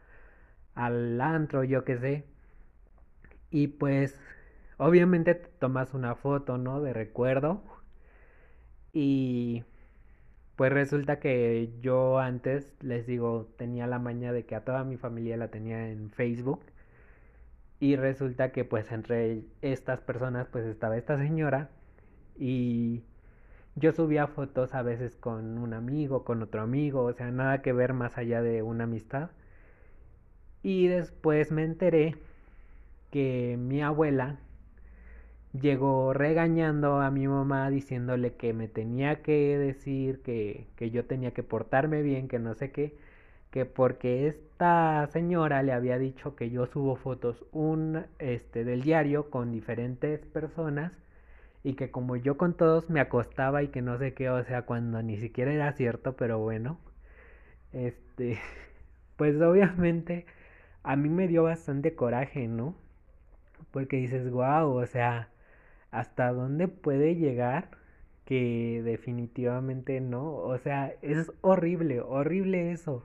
al 0.74 1.20
antro, 1.20 1.64
yo 1.64 1.84
qué 1.84 1.98
sé. 1.98 2.24
Y 3.50 3.68
pues 3.68 4.20
Obviamente 4.82 5.36
tomas 5.36 5.94
una 5.94 6.16
foto, 6.16 6.58
¿no? 6.58 6.80
De 6.80 6.92
recuerdo. 6.92 7.62
Y 8.92 9.62
pues 10.56 10.72
resulta 10.72 11.20
que 11.20 11.72
yo 11.80 12.18
antes, 12.18 12.74
les 12.80 13.06
digo, 13.06 13.48
tenía 13.56 13.86
la 13.86 14.00
maña 14.00 14.32
de 14.32 14.44
que 14.44 14.56
a 14.56 14.64
toda 14.64 14.82
mi 14.82 14.96
familia 14.96 15.36
la 15.36 15.52
tenía 15.52 15.88
en 15.88 16.10
Facebook. 16.10 16.64
Y 17.78 17.94
resulta 17.94 18.50
que 18.50 18.64
pues 18.64 18.90
entre 18.90 19.44
estas 19.60 20.00
personas 20.00 20.48
pues 20.48 20.66
estaba 20.66 20.96
esta 20.96 21.16
señora 21.16 21.70
y 22.36 23.04
yo 23.76 23.92
subía 23.92 24.26
fotos 24.26 24.74
a 24.74 24.82
veces 24.82 25.16
con 25.16 25.58
un 25.58 25.74
amigo, 25.74 26.24
con 26.24 26.42
otro 26.42 26.60
amigo, 26.62 27.04
o 27.04 27.12
sea, 27.12 27.30
nada 27.30 27.62
que 27.62 27.72
ver 27.72 27.92
más 27.92 28.18
allá 28.18 28.42
de 28.42 28.62
una 28.62 28.84
amistad. 28.84 29.30
Y 30.64 30.88
después 30.88 31.52
me 31.52 31.62
enteré 31.64 32.16
que 33.12 33.56
mi 33.60 33.82
abuela 33.82 34.40
llegó 35.60 36.12
regañando 36.14 37.00
a 37.00 37.10
mi 37.10 37.28
mamá 37.28 37.70
diciéndole 37.70 38.34
que 38.34 38.52
me 38.52 38.68
tenía 38.68 39.22
que 39.22 39.58
decir 39.58 40.22
que, 40.22 40.66
que 40.76 40.90
yo 40.90 41.04
tenía 41.06 41.32
que 41.32 41.42
portarme 41.42 42.02
bien, 42.02 42.28
que 42.28 42.38
no 42.38 42.54
sé 42.54 42.70
qué, 42.72 42.94
que 43.50 43.66
porque 43.66 44.26
esta 44.28 45.06
señora 45.12 45.62
le 45.62 45.72
había 45.72 45.98
dicho 45.98 46.36
que 46.36 46.50
yo 46.50 46.66
subo 46.66 46.96
fotos 46.96 47.44
un 47.52 48.06
este 48.18 48.64
del 48.64 48.82
diario 48.82 49.30
con 49.30 49.52
diferentes 49.52 50.20
personas 50.26 50.92
y 51.64 51.74
que 51.74 51.90
como 51.90 52.16
yo 52.16 52.36
con 52.36 52.54
todos 52.56 52.90
me 52.90 53.00
acostaba 53.00 53.62
y 53.62 53.68
que 53.68 53.82
no 53.82 53.98
sé 53.98 54.14
qué, 54.14 54.30
o 54.30 54.42
sea, 54.44 54.62
cuando 54.62 55.02
ni 55.02 55.16
siquiera 55.18 55.52
era 55.52 55.72
cierto, 55.72 56.16
pero 56.16 56.38
bueno, 56.38 56.78
este, 57.72 58.38
pues 59.16 59.40
obviamente 59.40 60.26
a 60.82 60.96
mí 60.96 61.08
me 61.08 61.28
dio 61.28 61.44
bastante 61.44 61.94
coraje, 61.94 62.48
¿no? 62.48 62.74
Porque 63.72 63.96
dices, 63.96 64.30
wow, 64.30 64.68
o 64.76 64.86
sea, 64.86 65.31
hasta 65.92 66.32
dónde 66.32 66.68
puede 66.68 67.14
llegar 67.16 67.70
que 68.24 68.82
definitivamente 68.84 70.00
no. 70.00 70.34
O 70.34 70.58
sea, 70.58 70.94
es 71.02 71.32
horrible, 71.42 72.00
horrible 72.00 72.72
eso. 72.72 73.04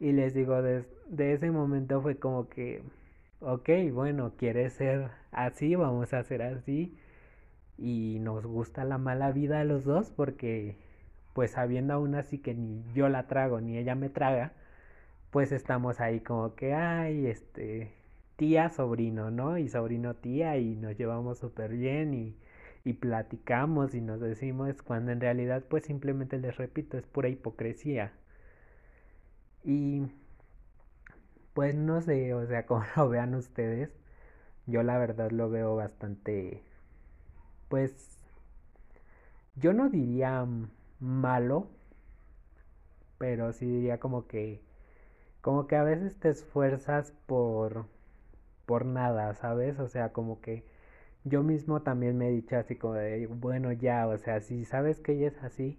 Y 0.00 0.12
les 0.12 0.34
digo, 0.34 0.62
desde 0.62 1.32
ese 1.34 1.50
momento 1.50 2.02
fue 2.02 2.16
como 2.18 2.48
que, 2.48 2.82
ok, 3.40 3.70
bueno, 3.92 4.32
quieres 4.36 4.74
ser 4.74 5.10
así, 5.32 5.74
vamos 5.76 6.12
a 6.14 6.22
ser 6.24 6.42
así. 6.42 6.96
Y 7.78 8.18
nos 8.20 8.46
gusta 8.46 8.84
la 8.84 8.98
mala 8.98 9.32
vida 9.32 9.60
a 9.60 9.64
los 9.64 9.84
dos 9.84 10.10
porque, 10.10 10.76
pues 11.34 11.52
sabiendo 11.52 11.94
aún 11.94 12.14
así 12.14 12.38
que 12.38 12.54
ni 12.54 12.82
yo 12.94 13.08
la 13.08 13.26
trago 13.28 13.60
ni 13.60 13.78
ella 13.78 13.94
me 13.94 14.08
traga, 14.08 14.52
pues 15.30 15.52
estamos 15.52 16.00
ahí 16.00 16.20
como 16.20 16.54
que, 16.54 16.74
ay, 16.74 17.26
este, 17.26 17.92
tía, 18.36 18.68
sobrino, 18.70 19.30
¿no? 19.30 19.58
Y 19.58 19.68
sobrino, 19.68 20.14
tía, 20.16 20.56
y 20.58 20.76
nos 20.76 20.96
llevamos 20.96 21.38
súper 21.38 21.72
bien 21.72 22.14
y, 22.14 22.36
y 22.84 22.94
platicamos 22.94 23.94
y 23.94 24.00
nos 24.00 24.20
decimos 24.20 24.82
cuando 24.82 25.12
en 25.12 25.20
realidad 25.20 25.64
pues 25.68 25.84
simplemente 25.84 26.38
les 26.38 26.56
repito, 26.56 26.98
es 26.98 27.06
pura 27.06 27.28
hipocresía. 27.28 28.12
Y 29.64 30.02
pues 31.54 31.74
no 31.74 32.00
sé, 32.02 32.34
o 32.34 32.46
sea, 32.46 32.66
como 32.66 32.84
lo 32.96 33.08
vean 33.08 33.34
ustedes, 33.34 33.90
yo 34.66 34.82
la 34.82 34.98
verdad 34.98 35.30
lo 35.30 35.50
veo 35.50 35.76
bastante, 35.76 36.62
pues, 37.68 37.92
yo 39.56 39.72
no 39.72 39.88
diría 39.88 40.46
malo, 41.00 41.68
pero 43.18 43.52
sí 43.52 43.66
diría 43.66 43.98
como 44.00 44.26
que, 44.26 44.60
como 45.42 45.66
que 45.66 45.76
a 45.76 45.84
veces 45.84 46.16
te 46.18 46.30
esfuerzas 46.30 47.12
por 47.26 47.86
por 48.66 48.86
nada, 48.86 49.34
¿sabes? 49.34 49.78
O 49.80 49.88
sea, 49.88 50.12
como 50.12 50.40
que 50.40 50.64
yo 51.24 51.42
mismo 51.42 51.82
también 51.82 52.18
me 52.18 52.28
he 52.28 52.32
dicho 52.32 52.56
así 52.56 52.76
como 52.76 52.94
de, 52.94 53.26
bueno, 53.26 53.72
ya, 53.72 54.06
o 54.08 54.18
sea, 54.18 54.40
si 54.40 54.64
sabes 54.64 55.00
que 55.00 55.12
ella 55.12 55.28
es 55.28 55.42
así, 55.42 55.78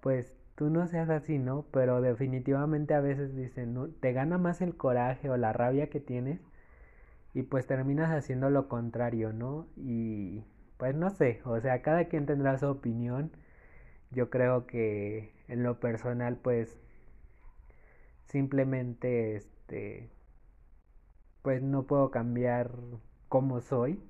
pues 0.00 0.34
tú 0.56 0.70
no 0.70 0.86
seas 0.86 1.10
así, 1.10 1.38
¿no? 1.38 1.66
Pero 1.72 2.00
definitivamente 2.00 2.94
a 2.94 3.00
veces 3.00 3.34
dicen, 3.36 3.74
¿no? 3.74 3.88
te 3.88 4.12
gana 4.12 4.38
más 4.38 4.60
el 4.62 4.76
coraje 4.76 5.30
o 5.30 5.36
la 5.36 5.52
rabia 5.52 5.90
que 5.90 6.00
tienes 6.00 6.40
y 7.34 7.42
pues 7.42 7.66
terminas 7.66 8.10
haciendo 8.12 8.50
lo 8.50 8.68
contrario, 8.68 9.32
¿no? 9.32 9.66
Y 9.76 10.44
pues 10.78 10.94
no 10.94 11.10
sé, 11.10 11.40
o 11.44 11.60
sea, 11.60 11.82
cada 11.82 12.06
quien 12.06 12.26
tendrá 12.26 12.58
su 12.58 12.66
opinión. 12.68 13.32
Yo 14.10 14.30
creo 14.30 14.66
que 14.66 15.32
en 15.48 15.62
lo 15.62 15.80
personal 15.80 16.36
pues 16.36 16.78
simplemente 18.26 19.36
este 19.36 20.10
pues 21.44 21.62
no 21.62 21.84
puedo 21.84 22.10
cambiar 22.10 22.72
cómo 23.28 23.60
soy, 23.60 24.00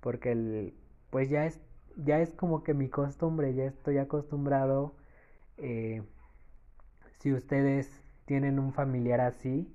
porque 0.00 0.32
el, 0.32 0.74
pues 1.10 1.28
ya 1.28 1.44
es, 1.46 1.60
ya 1.96 2.20
es 2.20 2.32
como 2.34 2.62
que 2.64 2.72
mi 2.74 2.88
costumbre, 2.88 3.54
ya 3.54 3.64
estoy 3.66 3.98
acostumbrado. 3.98 4.94
Eh, 5.58 6.02
si 7.20 7.32
ustedes 7.32 7.90
tienen 8.26 8.58
un 8.58 8.72
familiar 8.72 9.20
así, 9.20 9.68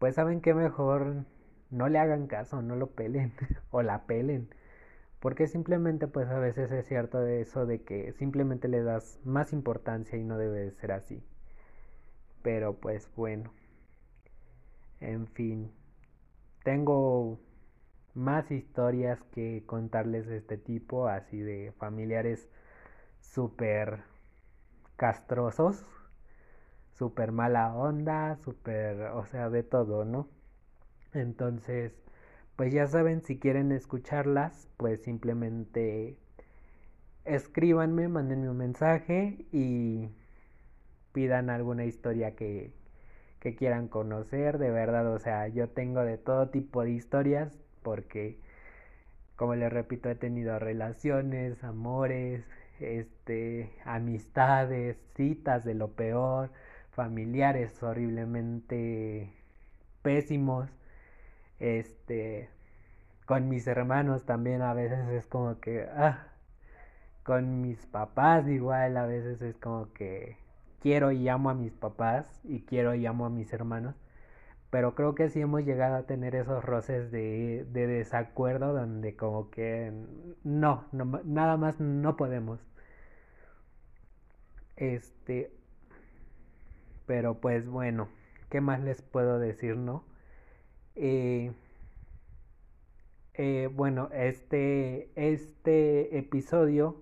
pues 0.00 0.16
saben 0.16 0.40
que 0.40 0.54
mejor 0.54 1.26
no 1.70 1.88
le 1.88 1.98
hagan 1.98 2.26
caso, 2.26 2.62
no 2.62 2.76
lo 2.76 2.88
pelen 2.88 3.32
o 3.70 3.82
la 3.82 4.06
pelen. 4.06 4.48
Porque 5.20 5.48
simplemente 5.48 6.08
pues 6.08 6.28
a 6.28 6.38
veces 6.40 6.72
es 6.72 6.86
cierto 6.86 7.20
de 7.20 7.42
eso 7.42 7.66
de 7.66 7.82
que 7.82 8.12
simplemente 8.14 8.68
le 8.68 8.82
das 8.82 9.20
más 9.24 9.52
importancia 9.52 10.18
y 10.18 10.24
no 10.24 10.38
debe 10.38 10.72
ser 10.72 10.92
así. 10.92 11.22
Pero 12.42 12.74
pues 12.74 13.08
bueno. 13.16 13.52
En 15.02 15.26
fin, 15.26 15.72
tengo 16.62 17.40
más 18.14 18.50
historias 18.52 19.20
que 19.32 19.64
contarles 19.66 20.26
de 20.28 20.36
este 20.36 20.58
tipo, 20.58 21.08
así 21.08 21.40
de 21.40 21.72
familiares 21.78 22.48
súper 23.20 24.04
castrosos, 24.96 25.84
súper 26.92 27.32
mala 27.32 27.74
onda, 27.74 28.36
súper, 28.44 29.02
o 29.14 29.26
sea, 29.26 29.50
de 29.50 29.64
todo, 29.64 30.04
¿no? 30.04 30.28
Entonces, 31.12 31.92
pues 32.56 32.72
ya 32.72 32.86
saben, 32.86 33.22
si 33.22 33.38
quieren 33.40 33.72
escucharlas, 33.72 34.68
pues 34.76 35.02
simplemente 35.02 36.16
escríbanme, 37.24 38.06
mándenme 38.06 38.50
un 38.50 38.58
mensaje 38.58 39.46
y 39.52 40.10
pidan 41.12 41.50
alguna 41.50 41.86
historia 41.86 42.36
que, 42.36 42.72
que 43.42 43.56
quieran 43.56 43.88
conocer, 43.88 44.58
de 44.58 44.70
verdad, 44.70 45.12
o 45.12 45.18
sea, 45.18 45.48
yo 45.48 45.68
tengo 45.68 46.02
de 46.04 46.16
todo 46.16 46.50
tipo 46.50 46.84
de 46.84 46.92
historias 46.92 47.58
porque, 47.82 48.38
como 49.36 49.56
les 49.56 49.72
repito, 49.72 50.08
he 50.10 50.14
tenido 50.14 50.60
relaciones, 50.60 51.64
amores, 51.64 52.44
este, 52.78 53.72
amistades, 53.84 54.96
citas 55.16 55.64
de 55.64 55.74
lo 55.74 55.88
peor, 55.92 56.50
familiares 56.92 57.82
horriblemente 57.82 59.32
pésimos. 60.02 60.70
Este, 61.60 62.48
con 63.26 63.48
mis 63.48 63.66
hermanos 63.66 64.24
también 64.24 64.62
a 64.62 64.74
veces 64.74 65.08
es 65.10 65.26
como 65.26 65.58
que, 65.60 65.88
ah, 65.96 66.28
con 67.24 67.60
mis 67.62 67.86
papás 67.86 68.46
igual 68.48 68.96
a 68.96 69.06
veces 69.06 69.42
es 69.42 69.56
como 69.56 69.92
que 69.94 70.36
quiero 70.82 71.12
y 71.12 71.28
amo 71.28 71.50
a 71.50 71.54
mis 71.54 71.72
papás 71.72 72.26
y 72.44 72.62
quiero 72.62 72.94
y 72.94 73.06
amo 73.06 73.26
a 73.26 73.30
mis 73.30 73.52
hermanos. 73.52 73.94
Pero 74.70 74.94
creo 74.94 75.14
que 75.14 75.28
sí 75.28 75.40
hemos 75.40 75.64
llegado 75.64 75.96
a 75.96 76.06
tener 76.06 76.34
esos 76.34 76.64
roces 76.64 77.10
de, 77.12 77.66
de 77.72 77.86
desacuerdo 77.86 78.72
donde 78.74 79.16
como 79.16 79.50
que 79.50 79.92
no, 80.44 80.86
no, 80.92 81.20
nada 81.24 81.56
más 81.56 81.80
no 81.80 82.16
podemos. 82.16 82.60
Este, 84.76 85.52
pero 87.06 87.40
pues 87.40 87.68
bueno, 87.68 88.08
¿qué 88.50 88.60
más 88.60 88.80
les 88.80 89.02
puedo 89.02 89.38
decir, 89.38 89.76
no? 89.76 90.04
Eh, 90.96 91.52
eh, 93.34 93.68
bueno, 93.72 94.08
este, 94.12 95.10
este 95.16 96.18
episodio 96.18 96.96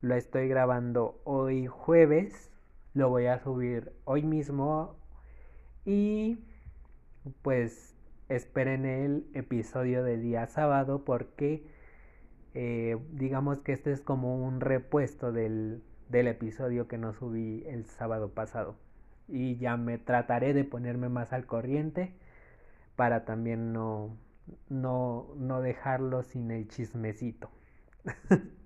lo 0.00 0.14
estoy 0.14 0.48
grabando 0.48 1.20
hoy 1.24 1.66
jueves, 1.66 2.50
lo 2.94 3.08
voy 3.08 3.26
a 3.26 3.40
subir 3.40 3.92
hoy 4.04 4.22
mismo 4.22 4.96
y 5.84 6.38
pues 7.42 7.94
esperen 8.28 8.86
el 8.86 9.26
episodio 9.34 10.04
del 10.04 10.22
día 10.22 10.46
sábado 10.46 11.04
porque 11.04 11.66
eh, 12.54 12.96
digamos 13.12 13.58
que 13.58 13.72
este 13.72 13.92
es 13.92 14.00
como 14.00 14.42
un 14.44 14.60
repuesto 14.60 15.32
del, 15.32 15.82
del 16.08 16.28
episodio 16.28 16.86
que 16.86 16.96
no 16.96 17.12
subí 17.12 17.64
el 17.66 17.86
sábado 17.86 18.30
pasado 18.30 18.76
y 19.26 19.56
ya 19.56 19.76
me 19.76 19.98
trataré 19.98 20.54
de 20.54 20.64
ponerme 20.64 21.08
más 21.08 21.32
al 21.32 21.46
corriente 21.46 22.14
para 22.94 23.24
también 23.24 23.72
no, 23.72 24.16
no, 24.68 25.34
no 25.36 25.60
dejarlo 25.60 26.22
sin 26.22 26.50
el 26.52 26.68
chismecito. 26.68 27.50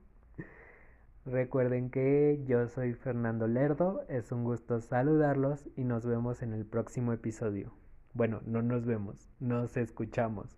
Recuerden 1.30 1.90
que 1.90 2.42
yo 2.46 2.68
soy 2.68 2.94
Fernando 2.94 3.46
Lerdo, 3.46 4.02
es 4.08 4.32
un 4.32 4.44
gusto 4.44 4.80
saludarlos 4.80 5.68
y 5.76 5.84
nos 5.84 6.06
vemos 6.06 6.40
en 6.40 6.54
el 6.54 6.64
próximo 6.64 7.12
episodio. 7.12 7.70
Bueno, 8.14 8.40
no 8.46 8.62
nos 8.62 8.86
vemos, 8.86 9.28
nos 9.38 9.76
escuchamos 9.76 10.56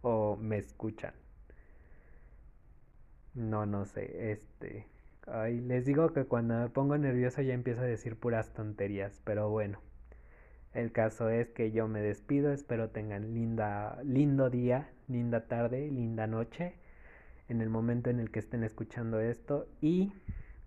o 0.00 0.36
me 0.36 0.56
escuchan. 0.56 1.12
No, 3.34 3.66
no 3.66 3.84
sé, 3.84 4.32
este... 4.32 4.86
Ay, 5.26 5.60
les 5.60 5.84
digo 5.84 6.14
que 6.14 6.24
cuando 6.24 6.54
me 6.54 6.70
pongo 6.70 6.96
nervioso 6.96 7.42
ya 7.42 7.52
empiezo 7.52 7.82
a 7.82 7.84
decir 7.84 8.18
puras 8.18 8.54
tonterías, 8.54 9.20
pero 9.24 9.50
bueno. 9.50 9.82
El 10.72 10.90
caso 10.90 11.28
es 11.28 11.50
que 11.50 11.70
yo 11.70 11.86
me 11.86 12.00
despido, 12.00 12.50
espero 12.50 12.88
tengan 12.88 13.34
linda, 13.34 14.00
lindo 14.04 14.48
día, 14.48 14.88
linda 15.06 15.46
tarde, 15.48 15.90
linda 15.90 16.26
noche 16.26 16.76
en 17.48 17.60
el 17.60 17.68
momento 17.68 18.10
en 18.10 18.20
el 18.20 18.30
que 18.30 18.38
estén 18.38 18.64
escuchando 18.64 19.20
esto 19.20 19.66
y 19.80 20.12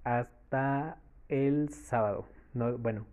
hasta 0.03 0.97
el 1.29 1.69
sábado. 1.69 2.27
No, 2.53 2.77
bueno, 2.77 3.05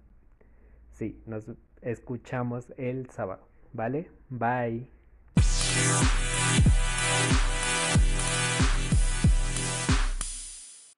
sí, 0.93 1.23
nos 1.27 1.51
escuchamos 1.83 2.73
el 2.77 3.09
sábado, 3.11 3.49
¿vale? 3.73 4.11
Bye. 4.29 4.89